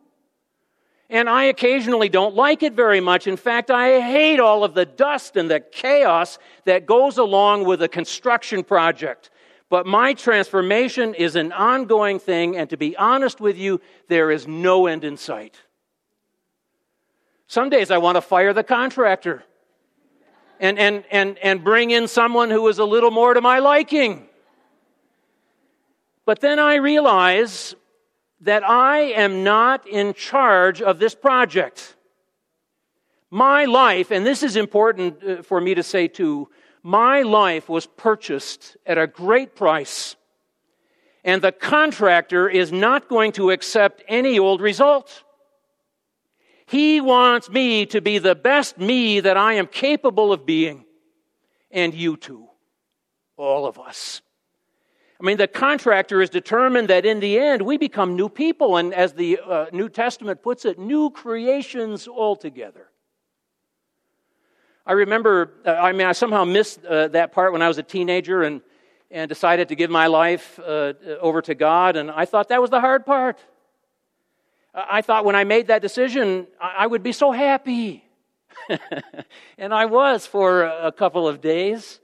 And 1.07 1.29
I 1.29 1.45
occasionally 1.45 2.09
don't 2.09 2.35
like 2.35 2.63
it 2.63 2.73
very 2.73 2.99
much. 2.99 3.27
In 3.27 3.37
fact, 3.37 3.69
I 3.69 3.99
hate 3.99 4.39
all 4.39 4.63
of 4.63 4.73
the 4.73 4.85
dust 4.85 5.37
and 5.37 5.49
the 5.49 5.59
chaos 5.59 6.39
that 6.65 6.87
goes 6.87 7.19
along 7.19 7.65
with 7.65 7.81
a 7.83 7.87
construction 7.87 8.63
project. 8.63 9.29
But 9.69 9.85
my 9.85 10.15
transformation 10.15 11.13
is 11.13 11.35
an 11.35 11.51
ongoing 11.51 12.17
thing, 12.17 12.57
and 12.57 12.69
to 12.71 12.77
be 12.77 12.97
honest 12.97 13.39
with 13.39 13.57
you, 13.57 13.81
there 14.07 14.31
is 14.31 14.47
no 14.47 14.87
end 14.87 15.03
in 15.03 15.15
sight. 15.15 15.57
Some 17.45 17.69
days 17.69 17.91
I 17.91 17.99
want 17.99 18.15
to 18.15 18.21
fire 18.21 18.53
the 18.53 18.63
contractor 18.63 19.43
and, 20.59 20.77
and, 20.77 21.03
and, 21.09 21.37
and 21.39 21.63
bring 21.63 21.91
in 21.91 22.07
someone 22.07 22.49
who 22.49 22.67
is 22.67 22.79
a 22.79 22.85
little 22.85 23.11
more 23.11 23.33
to 23.33 23.41
my 23.41 23.59
liking. 23.59 24.27
But 26.25 26.41
then 26.41 26.59
I 26.59 26.75
realize 26.75 27.75
that 28.41 28.63
I 28.63 28.99
am 28.99 29.43
not 29.43 29.87
in 29.87 30.13
charge 30.13 30.81
of 30.81 30.99
this 30.99 31.15
project. 31.15 31.95
My 33.31 33.65
life, 33.65 34.11
and 34.11 34.25
this 34.25 34.43
is 34.43 34.55
important 34.55 35.23
uh, 35.23 35.41
for 35.43 35.61
me 35.61 35.75
to 35.75 35.83
say 35.83 36.07
too, 36.07 36.49
my 36.81 37.21
life 37.21 37.69
was 37.69 37.85
purchased 37.85 38.77
at 38.85 38.97
a 38.97 39.07
great 39.07 39.55
price. 39.55 40.15
And 41.23 41.41
the 41.41 41.51
contractor 41.51 42.47
is 42.49 42.71
not 42.71 43.09
going 43.09 43.33
to 43.33 43.51
accept 43.51 44.03
any 44.07 44.39
old 44.39 44.61
result. 44.61 45.23
He 46.69 47.01
wants 47.01 47.49
me 47.49 47.87
to 47.87 47.99
be 47.99 48.19
the 48.19 48.35
best 48.35 48.77
me 48.77 49.21
that 49.21 49.37
I 49.37 49.53
am 49.53 49.65
capable 49.65 50.31
of 50.31 50.45
being. 50.45 50.85
And 51.71 51.95
you 51.95 52.15
too. 52.15 52.47
All 53.37 53.65
of 53.65 53.79
us. 53.79 54.21
I 55.19 55.25
mean, 55.25 55.37
the 55.37 55.47
contractor 55.47 56.21
is 56.21 56.29
determined 56.29 56.89
that 56.89 57.07
in 57.07 57.21
the 57.21 57.39
end 57.39 57.63
we 57.63 57.77
become 57.77 58.15
new 58.15 58.29
people, 58.29 58.77
and 58.77 58.93
as 58.93 59.13
the 59.13 59.39
uh, 59.43 59.65
New 59.73 59.89
Testament 59.89 60.43
puts 60.43 60.63
it, 60.63 60.77
new 60.77 61.09
creations 61.09 62.07
altogether. 62.07 62.87
I 64.85 64.91
remember, 64.93 65.53
uh, 65.65 65.71
I 65.71 65.91
mean, 65.91 66.05
I 66.05 66.11
somehow 66.11 66.45
missed 66.45 66.85
uh, 66.85 67.07
that 67.09 67.31
part 67.31 67.51
when 67.51 67.63
I 67.63 67.67
was 67.67 67.79
a 67.79 67.83
teenager 67.83 68.43
and, 68.43 68.61
and 69.09 69.27
decided 69.27 69.69
to 69.69 69.75
give 69.75 69.89
my 69.89 70.05
life 70.05 70.59
uh, 70.59 70.93
over 71.19 71.41
to 71.41 71.55
God, 71.55 71.95
and 71.95 72.11
I 72.11 72.25
thought 72.25 72.49
that 72.49 72.61
was 72.61 72.69
the 72.69 72.79
hard 72.79 73.07
part. 73.07 73.39
I 74.73 75.01
thought 75.01 75.25
when 75.25 75.35
I 75.35 75.43
made 75.43 75.67
that 75.67 75.81
decision, 75.81 76.47
I 76.61 76.85
would 76.85 77.03
be 77.03 77.11
so 77.11 77.31
happy. 77.31 78.03
and 79.57 79.73
I 79.73 79.85
was 79.85 80.25
for 80.25 80.63
a 80.63 80.91
couple 80.91 81.27
of 81.27 81.41
days. 81.41 81.99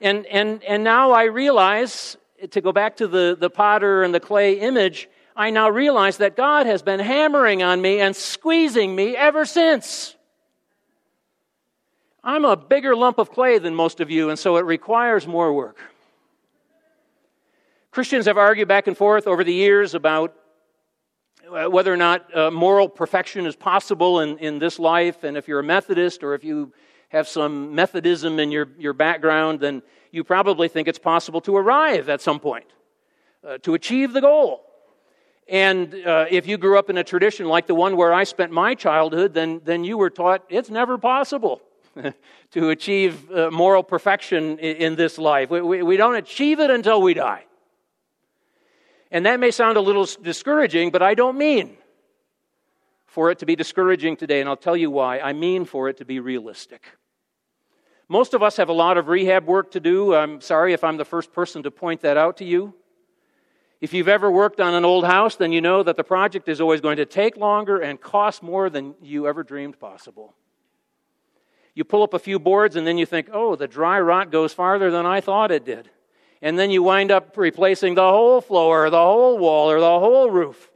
And, 0.00 0.26
and, 0.26 0.62
and 0.64 0.84
now 0.84 1.12
I 1.12 1.24
realize 1.24 2.16
to 2.50 2.60
go 2.60 2.72
back 2.72 2.96
to 2.96 3.06
the, 3.06 3.36
the 3.38 3.50
potter 3.50 4.02
and 4.02 4.14
the 4.14 4.20
clay 4.20 4.60
image, 4.60 5.08
I 5.36 5.50
now 5.50 5.70
realize 5.70 6.18
that 6.18 6.36
God 6.36 6.66
has 6.66 6.82
been 6.82 7.00
hammering 7.00 7.62
on 7.62 7.80
me 7.80 8.00
and 8.00 8.14
squeezing 8.14 8.94
me 8.94 9.16
ever 9.16 9.44
since. 9.44 10.16
I'm 12.22 12.44
a 12.44 12.56
bigger 12.56 12.94
lump 12.94 13.18
of 13.18 13.30
clay 13.30 13.58
than 13.58 13.74
most 13.74 14.00
of 14.00 14.10
you, 14.10 14.28
and 14.28 14.38
so 14.38 14.56
it 14.56 14.64
requires 14.64 15.26
more 15.26 15.52
work. 15.52 15.78
Christians 17.90 18.26
have 18.26 18.36
argued 18.36 18.68
back 18.68 18.86
and 18.86 18.96
forth 18.96 19.26
over 19.26 19.42
the 19.42 19.52
years 19.52 19.94
about 19.94 20.30
uh, 20.30 20.39
whether 21.50 21.92
or 21.92 21.96
not 21.96 22.36
uh, 22.36 22.50
moral 22.50 22.88
perfection 22.88 23.46
is 23.46 23.56
possible 23.56 24.20
in, 24.20 24.38
in 24.38 24.58
this 24.58 24.78
life, 24.78 25.24
and 25.24 25.36
if 25.36 25.48
you're 25.48 25.60
a 25.60 25.64
Methodist 25.64 26.22
or 26.22 26.34
if 26.34 26.44
you 26.44 26.72
have 27.08 27.26
some 27.26 27.74
Methodism 27.74 28.38
in 28.38 28.52
your, 28.52 28.68
your 28.78 28.92
background, 28.92 29.60
then 29.60 29.82
you 30.12 30.24
probably 30.24 30.68
think 30.68 30.88
it's 30.88 30.98
possible 30.98 31.40
to 31.42 31.56
arrive 31.56 32.08
at 32.08 32.20
some 32.20 32.40
point, 32.40 32.66
uh, 33.46 33.58
to 33.58 33.74
achieve 33.74 34.12
the 34.12 34.20
goal. 34.20 34.64
And 35.48 35.94
uh, 36.06 36.26
if 36.30 36.46
you 36.46 36.56
grew 36.56 36.78
up 36.78 36.90
in 36.90 36.96
a 36.96 37.04
tradition 37.04 37.46
like 37.46 37.66
the 37.66 37.74
one 37.74 37.96
where 37.96 38.14
I 38.14 38.22
spent 38.22 38.52
my 38.52 38.76
childhood, 38.76 39.34
then, 39.34 39.60
then 39.64 39.82
you 39.82 39.98
were 39.98 40.10
taught 40.10 40.44
it's 40.48 40.70
never 40.70 40.96
possible 40.96 41.60
to 42.52 42.70
achieve 42.70 43.30
uh, 43.32 43.50
moral 43.50 43.82
perfection 43.82 44.58
in, 44.60 44.76
in, 44.76 44.94
this 44.94 45.18
life. 45.18 45.50
We, 45.50 45.60
we, 45.60 45.82
we 45.82 45.96
don't 45.96 46.14
achieve 46.14 46.60
it 46.60 46.70
until 46.70 47.02
we 47.02 47.14
die. 47.14 47.44
And 49.10 49.26
that 49.26 49.40
may 49.40 49.50
sound 49.50 49.76
a 49.76 49.80
little 49.80 50.06
discouraging, 50.22 50.90
but 50.90 51.02
I 51.02 51.14
don't 51.14 51.36
mean 51.36 51.76
for 53.06 53.30
it 53.30 53.40
to 53.40 53.46
be 53.46 53.56
discouraging 53.56 54.16
today, 54.16 54.40
and 54.40 54.48
I'll 54.48 54.56
tell 54.56 54.76
you 54.76 54.90
why. 54.90 55.18
I 55.18 55.32
mean 55.32 55.64
for 55.64 55.88
it 55.88 55.96
to 55.96 56.04
be 56.04 56.20
realistic. 56.20 56.86
Most 58.08 58.34
of 58.34 58.42
us 58.42 58.56
have 58.56 58.68
a 58.68 58.72
lot 58.72 58.98
of 58.98 59.08
rehab 59.08 59.46
work 59.46 59.72
to 59.72 59.80
do. 59.80 60.14
I'm 60.14 60.40
sorry 60.40 60.72
if 60.72 60.84
I'm 60.84 60.96
the 60.96 61.04
first 61.04 61.32
person 61.32 61.62
to 61.64 61.70
point 61.70 62.02
that 62.02 62.16
out 62.16 62.36
to 62.38 62.44
you. 62.44 62.74
If 63.80 63.94
you've 63.94 64.08
ever 64.08 64.30
worked 64.30 64.60
on 64.60 64.74
an 64.74 64.84
old 64.84 65.06
house, 65.06 65.36
then 65.36 65.52
you 65.52 65.60
know 65.60 65.82
that 65.82 65.96
the 65.96 66.04
project 66.04 66.48
is 66.48 66.60
always 66.60 66.80
going 66.80 66.98
to 66.98 67.06
take 67.06 67.36
longer 67.36 67.78
and 67.80 68.00
cost 68.00 68.42
more 68.42 68.68
than 68.68 68.94
you 69.00 69.26
ever 69.26 69.42
dreamed 69.42 69.78
possible. 69.80 70.34
You 71.74 71.84
pull 71.84 72.02
up 72.02 72.12
a 72.12 72.18
few 72.18 72.38
boards 72.38 72.76
and 72.76 72.86
then 72.86 72.98
you 72.98 73.06
think, 73.06 73.30
oh, 73.32 73.56
the 73.56 73.68
dry 73.68 74.00
rot 74.00 74.30
goes 74.30 74.52
farther 74.52 74.90
than 74.90 75.06
I 75.06 75.20
thought 75.20 75.50
it 75.50 75.64
did. 75.64 75.88
And 76.42 76.58
then 76.58 76.70
you 76.70 76.82
wind 76.82 77.10
up 77.10 77.36
replacing 77.36 77.94
the 77.94 78.08
whole 78.08 78.40
floor, 78.40 78.86
or 78.86 78.90
the 78.90 78.98
whole 78.98 79.36
wall, 79.38 79.70
or 79.70 79.78
the 79.78 79.98
whole 79.98 80.30
roof. 80.30 80.70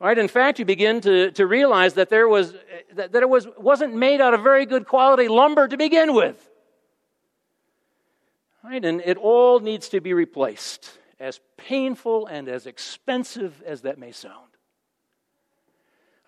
Right? 0.00 0.16
In 0.16 0.28
fact, 0.28 0.60
you 0.60 0.64
begin 0.64 1.00
to, 1.00 1.32
to 1.32 1.46
realize 1.46 1.94
that 1.94 2.08
there 2.08 2.28
was 2.28 2.54
that, 2.94 3.12
that 3.12 3.22
it 3.22 3.28
was, 3.28 3.48
wasn't 3.56 3.94
made 3.94 4.20
out 4.20 4.32
of 4.32 4.42
very 4.42 4.64
good 4.64 4.86
quality 4.86 5.26
lumber 5.26 5.66
to 5.66 5.76
begin 5.76 6.14
with. 6.14 6.48
Right? 8.62 8.84
And 8.84 9.02
it 9.04 9.16
all 9.16 9.58
needs 9.58 9.88
to 9.88 10.00
be 10.00 10.14
replaced, 10.14 10.98
as 11.18 11.40
painful 11.56 12.26
and 12.26 12.48
as 12.48 12.66
expensive 12.66 13.60
as 13.66 13.82
that 13.82 13.98
may 13.98 14.12
sound. 14.12 14.46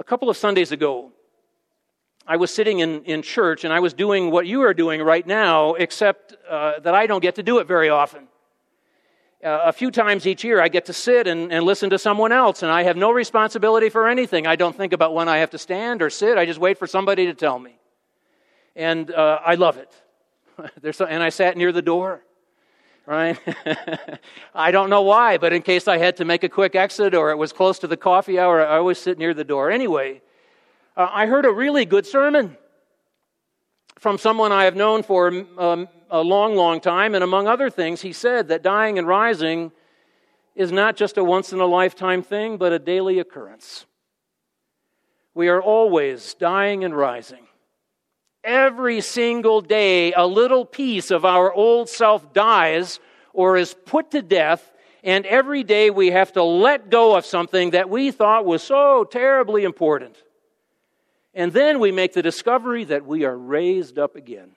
A 0.00 0.04
couple 0.04 0.28
of 0.28 0.36
Sundays 0.36 0.72
ago, 0.72 1.12
I 2.26 2.36
was 2.36 2.52
sitting 2.52 2.80
in, 2.80 3.04
in 3.04 3.22
church 3.22 3.64
and 3.64 3.72
I 3.72 3.78
was 3.78 3.94
doing 3.94 4.30
what 4.30 4.46
you 4.46 4.62
are 4.62 4.74
doing 4.74 5.00
right 5.02 5.26
now, 5.26 5.74
except 5.74 6.34
uh, 6.48 6.80
that 6.80 6.94
I 6.94 7.06
don't 7.06 7.20
get 7.20 7.36
to 7.36 7.42
do 7.42 7.58
it 7.58 7.68
very 7.68 7.88
often 7.88 8.26
uh, 9.42 9.60
a 9.64 9.72
few 9.72 9.90
times 9.90 10.26
each 10.26 10.44
year, 10.44 10.60
I 10.60 10.68
get 10.68 10.84
to 10.86 10.92
sit 10.92 11.26
and, 11.26 11.50
and 11.52 11.64
listen 11.64 11.90
to 11.90 11.98
someone 11.98 12.30
else, 12.30 12.62
and 12.62 12.70
I 12.70 12.82
have 12.82 12.96
no 12.96 13.10
responsibility 13.10 13.88
for 13.88 14.06
anything. 14.06 14.46
I 14.46 14.56
don't 14.56 14.76
think 14.76 14.92
about 14.92 15.14
when 15.14 15.28
I 15.28 15.38
have 15.38 15.50
to 15.50 15.58
stand 15.58 16.02
or 16.02 16.10
sit. 16.10 16.36
I 16.36 16.44
just 16.44 16.60
wait 16.60 16.78
for 16.78 16.86
somebody 16.86 17.26
to 17.26 17.34
tell 17.34 17.58
me. 17.58 17.78
And 18.76 19.10
uh, 19.10 19.40
I 19.44 19.54
love 19.54 19.76
it. 19.76 19.92
And 21.08 21.22
I 21.22 21.30
sat 21.30 21.56
near 21.56 21.72
the 21.72 21.80
door, 21.80 22.22
right? 23.06 23.38
I 24.54 24.70
don't 24.70 24.90
know 24.90 25.00
why, 25.00 25.38
but 25.38 25.54
in 25.54 25.62
case 25.62 25.88
I 25.88 25.96
had 25.96 26.18
to 26.18 26.26
make 26.26 26.44
a 26.44 26.50
quick 26.50 26.74
exit 26.74 27.14
or 27.14 27.30
it 27.30 27.36
was 27.36 27.50
close 27.50 27.78
to 27.78 27.86
the 27.86 27.96
coffee 27.96 28.38
hour, 28.38 28.66
I 28.66 28.76
always 28.76 28.98
sit 28.98 29.16
near 29.16 29.32
the 29.32 29.44
door. 29.44 29.70
Anyway, 29.70 30.20
uh, 30.98 31.08
I 31.10 31.24
heard 31.24 31.46
a 31.46 31.50
really 31.50 31.86
good 31.86 32.04
sermon 32.04 32.58
from 34.00 34.16
someone 34.16 34.50
I 34.50 34.64
have 34.64 34.76
known 34.76 35.02
for 35.02 35.28
um, 35.58 35.86
a 36.10 36.22
long, 36.22 36.56
long 36.56 36.80
time. 36.80 37.14
And 37.14 37.22
among 37.22 37.46
other 37.46 37.68
things, 37.68 38.00
he 38.00 38.14
said 38.14 38.48
that 38.48 38.62
dying 38.62 38.98
and 38.98 39.06
rising 39.06 39.72
is 40.56 40.72
not 40.72 40.96
just 40.96 41.18
a 41.18 41.22
once 41.22 41.52
in 41.52 41.60
a 41.60 41.66
lifetime 41.66 42.22
thing, 42.22 42.56
but 42.56 42.72
a 42.72 42.78
daily 42.78 43.18
occurrence. 43.18 43.84
We 45.34 45.48
are 45.48 45.62
always 45.62 46.34
dying 46.34 46.82
and 46.82 46.96
rising. 46.96 47.46
Every 48.42 49.02
single 49.02 49.60
day, 49.60 50.12
a 50.12 50.26
little 50.26 50.64
piece 50.64 51.10
of 51.10 51.26
our 51.26 51.52
old 51.52 51.90
self 51.90 52.32
dies 52.32 53.00
or 53.34 53.58
is 53.58 53.76
put 53.84 54.12
to 54.12 54.22
death, 54.22 54.72
and 55.04 55.26
every 55.26 55.62
day 55.62 55.90
we 55.90 56.10
have 56.10 56.32
to 56.32 56.42
let 56.42 56.90
go 56.90 57.16
of 57.16 57.26
something 57.26 57.70
that 57.70 57.90
we 57.90 58.10
thought 58.10 58.46
was 58.46 58.62
so 58.62 59.04
terribly 59.04 59.64
important. 59.64 60.16
And 61.34 61.52
then 61.52 61.78
we 61.78 61.92
make 61.92 62.12
the 62.12 62.22
discovery 62.22 62.84
that 62.84 63.06
we 63.06 63.24
are 63.24 63.36
raised 63.36 63.98
up 63.98 64.16
again. 64.16 64.52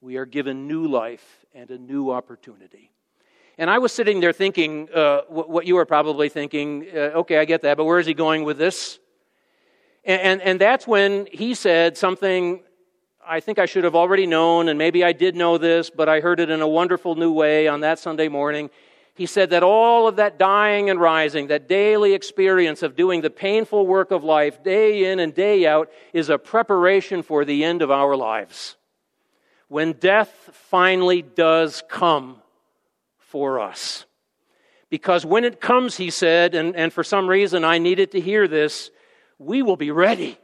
We 0.00 0.16
are 0.16 0.26
given 0.26 0.68
new 0.68 0.86
life 0.86 1.46
and 1.54 1.70
a 1.70 1.78
new 1.78 2.10
opportunity. 2.10 2.90
And 3.56 3.68
I 3.68 3.78
was 3.78 3.92
sitting 3.92 4.20
there 4.20 4.32
thinking 4.32 4.88
uh, 4.94 5.22
what 5.28 5.66
you 5.66 5.76
are 5.78 5.86
probably 5.86 6.28
thinking 6.28 6.86
uh, 6.94 7.20
okay, 7.20 7.38
I 7.38 7.44
get 7.44 7.62
that, 7.62 7.76
but 7.76 7.84
where 7.84 7.98
is 7.98 8.06
he 8.06 8.14
going 8.14 8.44
with 8.44 8.58
this? 8.58 8.98
And, 10.04 10.20
and, 10.20 10.42
and 10.42 10.60
that's 10.60 10.86
when 10.86 11.26
he 11.32 11.54
said 11.54 11.96
something 11.96 12.62
I 13.30 13.40
think 13.40 13.58
I 13.58 13.66
should 13.66 13.84
have 13.84 13.94
already 13.94 14.26
known, 14.26 14.70
and 14.70 14.78
maybe 14.78 15.04
I 15.04 15.12
did 15.12 15.36
know 15.36 15.58
this, 15.58 15.90
but 15.90 16.08
I 16.08 16.20
heard 16.20 16.40
it 16.40 16.48
in 16.48 16.62
a 16.62 16.66
wonderful 16.66 17.14
new 17.14 17.30
way 17.30 17.68
on 17.68 17.80
that 17.80 17.98
Sunday 17.98 18.28
morning. 18.28 18.70
He 19.18 19.26
said 19.26 19.50
that 19.50 19.64
all 19.64 20.06
of 20.06 20.14
that 20.14 20.38
dying 20.38 20.90
and 20.90 21.00
rising, 21.00 21.48
that 21.48 21.68
daily 21.68 22.14
experience 22.14 22.84
of 22.84 22.94
doing 22.94 23.20
the 23.20 23.30
painful 23.30 23.84
work 23.84 24.12
of 24.12 24.22
life 24.22 24.62
day 24.62 25.10
in 25.10 25.18
and 25.18 25.34
day 25.34 25.66
out, 25.66 25.90
is 26.12 26.28
a 26.28 26.38
preparation 26.38 27.24
for 27.24 27.44
the 27.44 27.64
end 27.64 27.82
of 27.82 27.90
our 27.90 28.14
lives. 28.14 28.76
When 29.66 29.94
death 29.94 30.50
finally 30.52 31.22
does 31.22 31.82
come 31.88 32.40
for 33.18 33.58
us. 33.58 34.04
Because 34.88 35.26
when 35.26 35.42
it 35.42 35.60
comes, 35.60 35.96
he 35.96 36.10
said, 36.10 36.54
and, 36.54 36.76
and 36.76 36.92
for 36.92 37.02
some 37.02 37.26
reason 37.26 37.64
I 37.64 37.78
needed 37.78 38.12
to 38.12 38.20
hear 38.20 38.46
this, 38.46 38.92
we 39.36 39.62
will 39.62 39.76
be 39.76 39.90
ready. 39.90 40.38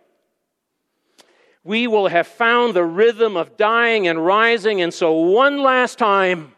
We 1.62 1.86
will 1.86 2.08
have 2.08 2.26
found 2.26 2.74
the 2.74 2.84
rhythm 2.84 3.36
of 3.36 3.56
dying 3.56 4.08
and 4.08 4.26
rising, 4.26 4.82
and 4.82 4.92
so 4.92 5.12
one 5.12 5.62
last 5.62 5.96
time, 5.96 6.53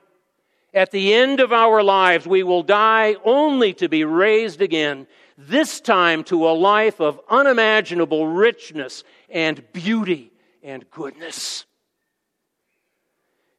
at 0.74 0.90
the 0.90 1.14
end 1.14 1.40
of 1.40 1.52
our 1.52 1.82
lives, 1.82 2.26
we 2.26 2.42
will 2.42 2.62
die 2.62 3.16
only 3.24 3.72
to 3.74 3.88
be 3.88 4.04
raised 4.04 4.60
again, 4.60 5.06
this 5.38 5.80
time 5.80 6.24
to 6.24 6.48
a 6.48 6.50
life 6.50 7.00
of 7.00 7.20
unimaginable 7.28 8.26
richness 8.26 9.04
and 9.28 9.62
beauty 9.72 10.32
and 10.62 10.88
goodness. 10.90 11.64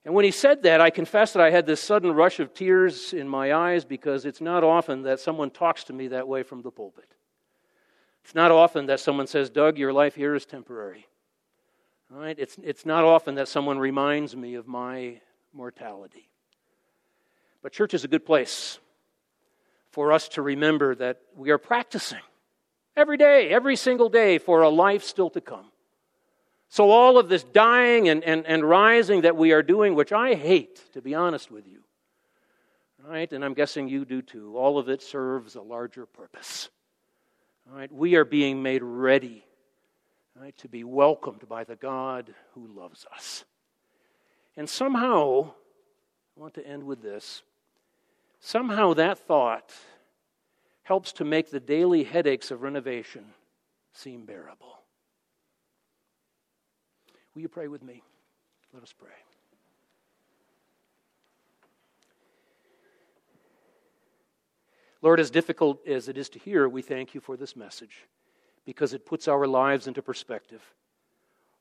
And 0.06 0.14
when 0.16 0.26
he 0.26 0.32
said 0.32 0.64
that, 0.64 0.80
I 0.80 0.90
confess 0.90 1.34
that 1.34 1.44
I 1.44 1.50
had 1.50 1.66
this 1.66 1.82
sudden 1.82 2.14
rush 2.14 2.40
of 2.40 2.54
tears 2.54 3.14
in 3.14 3.28
my 3.28 3.54
eyes 3.54 3.84
because 3.84 4.26
it's 4.26 4.40
not 4.40 4.64
often 4.64 5.04
that 5.04 5.20
someone 5.20 5.50
talks 5.50 5.84
to 5.86 5.94
me 5.94 6.08
that 6.10 6.28
way 6.28 6.44
from 6.44 6.62
the 6.62 6.72
pulpit. 6.72 7.14
It's 8.24 8.34
not 8.34 8.52
often 8.52 8.86
that 8.86 9.00
someone 9.00 9.28
says, 9.28 9.50
Doug, 9.50 9.78
your 9.78 9.92
life 9.92 10.16
here 10.16 10.34
is 10.34 10.46
temporary. 10.46 11.08
All 12.14 12.20
right? 12.20 12.38
It's, 12.40 12.58
it's 12.64 12.86
not 12.86 13.04
often 13.04 13.36
that 13.36 13.48
someone 13.48 13.80
reminds 13.80 14.36
me 14.36 14.56
of 14.56 14.68
my 14.68 15.20
mortality. 15.54 16.30
But 17.62 17.72
church 17.72 17.94
is 17.94 18.04
a 18.04 18.08
good 18.08 18.26
place 18.26 18.80
for 19.92 20.12
us 20.12 20.28
to 20.30 20.42
remember 20.42 20.96
that 20.96 21.22
we 21.36 21.50
are 21.50 21.58
practicing 21.58 22.22
every 22.96 23.18
day, 23.18 23.50
every 23.50 23.76
single 23.76 24.10
day, 24.10 24.38
for 24.38 24.62
a 24.62 24.70
life 24.70 25.04
still 25.04 25.30
to 25.32 25.42
come. 25.42 25.66
So, 26.70 26.92
all 26.92 27.18
of 27.18 27.30
this 27.30 27.44
dying 27.44 28.10
and, 28.10 28.24
and, 28.24 28.46
and 28.46 28.64
rising 28.64 29.22
that 29.22 29.38
we 29.38 29.54
are 29.54 29.64
doing, 29.64 29.96
which 29.96 30.12
I 30.12 30.34
hate, 30.34 30.94
to 30.94 31.02
be 31.02 31.16
honest 31.16 31.50
with 31.50 31.66
you, 31.66 31.80
right? 33.04 33.32
And 33.32 33.44
I'm 33.44 33.54
guessing 33.54 33.88
you 33.88 34.04
do 34.04 34.22
too, 34.22 34.58
all 34.58 34.78
of 34.78 34.90
it 34.90 35.02
serves 35.02 35.56
a 35.56 35.62
larger 35.62 36.06
purpose. 36.06 36.70
All 37.70 37.78
right? 37.78 37.92
We 37.92 38.16
are 38.16 38.26
being 38.26 38.62
made 38.62 38.84
ready 38.84 39.44
right, 40.40 40.58
to 40.58 40.68
be 40.68 40.84
welcomed 40.84 41.48
by 41.48 41.64
the 41.64 41.76
God 41.76 42.34
who 42.54 42.68
loves 42.68 43.06
us. 43.14 43.46
And 44.56 44.70
somehow, 44.70 45.52
I 46.36 46.40
want 46.40 46.54
to 46.56 46.68
end 46.68 46.84
with 46.84 47.02
this 47.02 47.42
somehow 48.40 48.94
that 48.94 49.18
thought 49.18 49.74
helps 50.84 51.12
to 51.14 51.26
make 51.26 51.52
the 51.52 51.60
daily 51.60 52.04
headaches 52.04 52.52
of 52.52 52.62
renovation 52.62 53.26
seem 53.92 54.26
bearable. 54.26 54.80
Will 57.36 57.42
you 57.42 57.50
pray 57.50 57.68
with 57.68 57.84
me? 57.84 58.02
Let 58.74 58.84
us 58.84 58.94
pray. 58.98 59.10
Lord, 65.02 65.20
as 65.20 65.30
difficult 65.30 65.86
as 65.88 66.08
it 66.08 66.18
is 66.18 66.30
to 66.30 66.40
hear, 66.40 66.68
we 66.68 66.82
thank 66.82 67.14
you 67.14 67.22
for 67.22 67.38
this 67.38 67.56
message 67.56 68.08
because 68.66 68.94
it 68.94 69.06
puts 69.06 69.28
our 69.28 69.46
lives 69.46 69.88
into 69.88 70.02
perspective. 70.02 70.62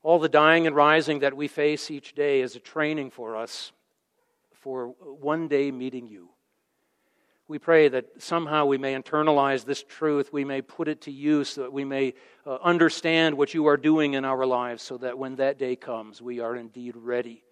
All 0.03 0.19
the 0.19 0.29
dying 0.29 0.67
and 0.67 0.75
rising 0.75 1.19
that 1.19 1.35
we 1.35 1.47
face 1.47 1.91
each 1.91 2.15
day 2.15 2.41
is 2.41 2.55
a 2.55 2.59
training 2.59 3.11
for 3.11 3.35
us 3.35 3.71
for 4.53 4.87
one 4.87 5.47
day 5.47 5.71
meeting 5.71 6.07
you. 6.07 6.29
We 7.47 7.59
pray 7.59 7.87
that 7.87 8.21
somehow 8.21 8.65
we 8.65 8.77
may 8.77 8.93
internalize 8.93 9.63
this 9.63 9.81
truth, 9.81 10.33
we 10.33 10.43
may 10.43 10.61
put 10.61 10.89
it 10.89 11.01
to 11.01 11.11
use, 11.11 11.55
that 11.55 11.71
we 11.71 11.85
may 11.85 12.13
uh, 12.45 12.57
understand 12.61 13.37
what 13.37 13.53
you 13.53 13.67
are 13.67 13.77
doing 13.77 14.15
in 14.15 14.25
our 14.25 14.45
lives, 14.45 14.83
so 14.83 14.97
that 14.97 15.17
when 15.17 15.37
that 15.37 15.57
day 15.57 15.77
comes, 15.77 16.21
we 16.21 16.41
are 16.41 16.57
indeed 16.57 16.95
ready 16.97 17.43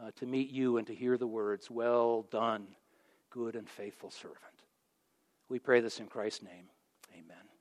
uh, 0.00 0.12
to 0.16 0.26
meet 0.26 0.50
you 0.50 0.76
and 0.76 0.86
to 0.86 0.94
hear 0.94 1.18
the 1.18 1.26
words, 1.26 1.70
Well 1.70 2.26
done, 2.30 2.66
good 3.30 3.56
and 3.56 3.68
faithful 3.68 4.10
servant. 4.10 4.38
We 5.48 5.58
pray 5.58 5.80
this 5.80 5.98
in 5.98 6.06
Christ's 6.06 6.44
name. 6.44 6.66
Amen. 7.12 7.51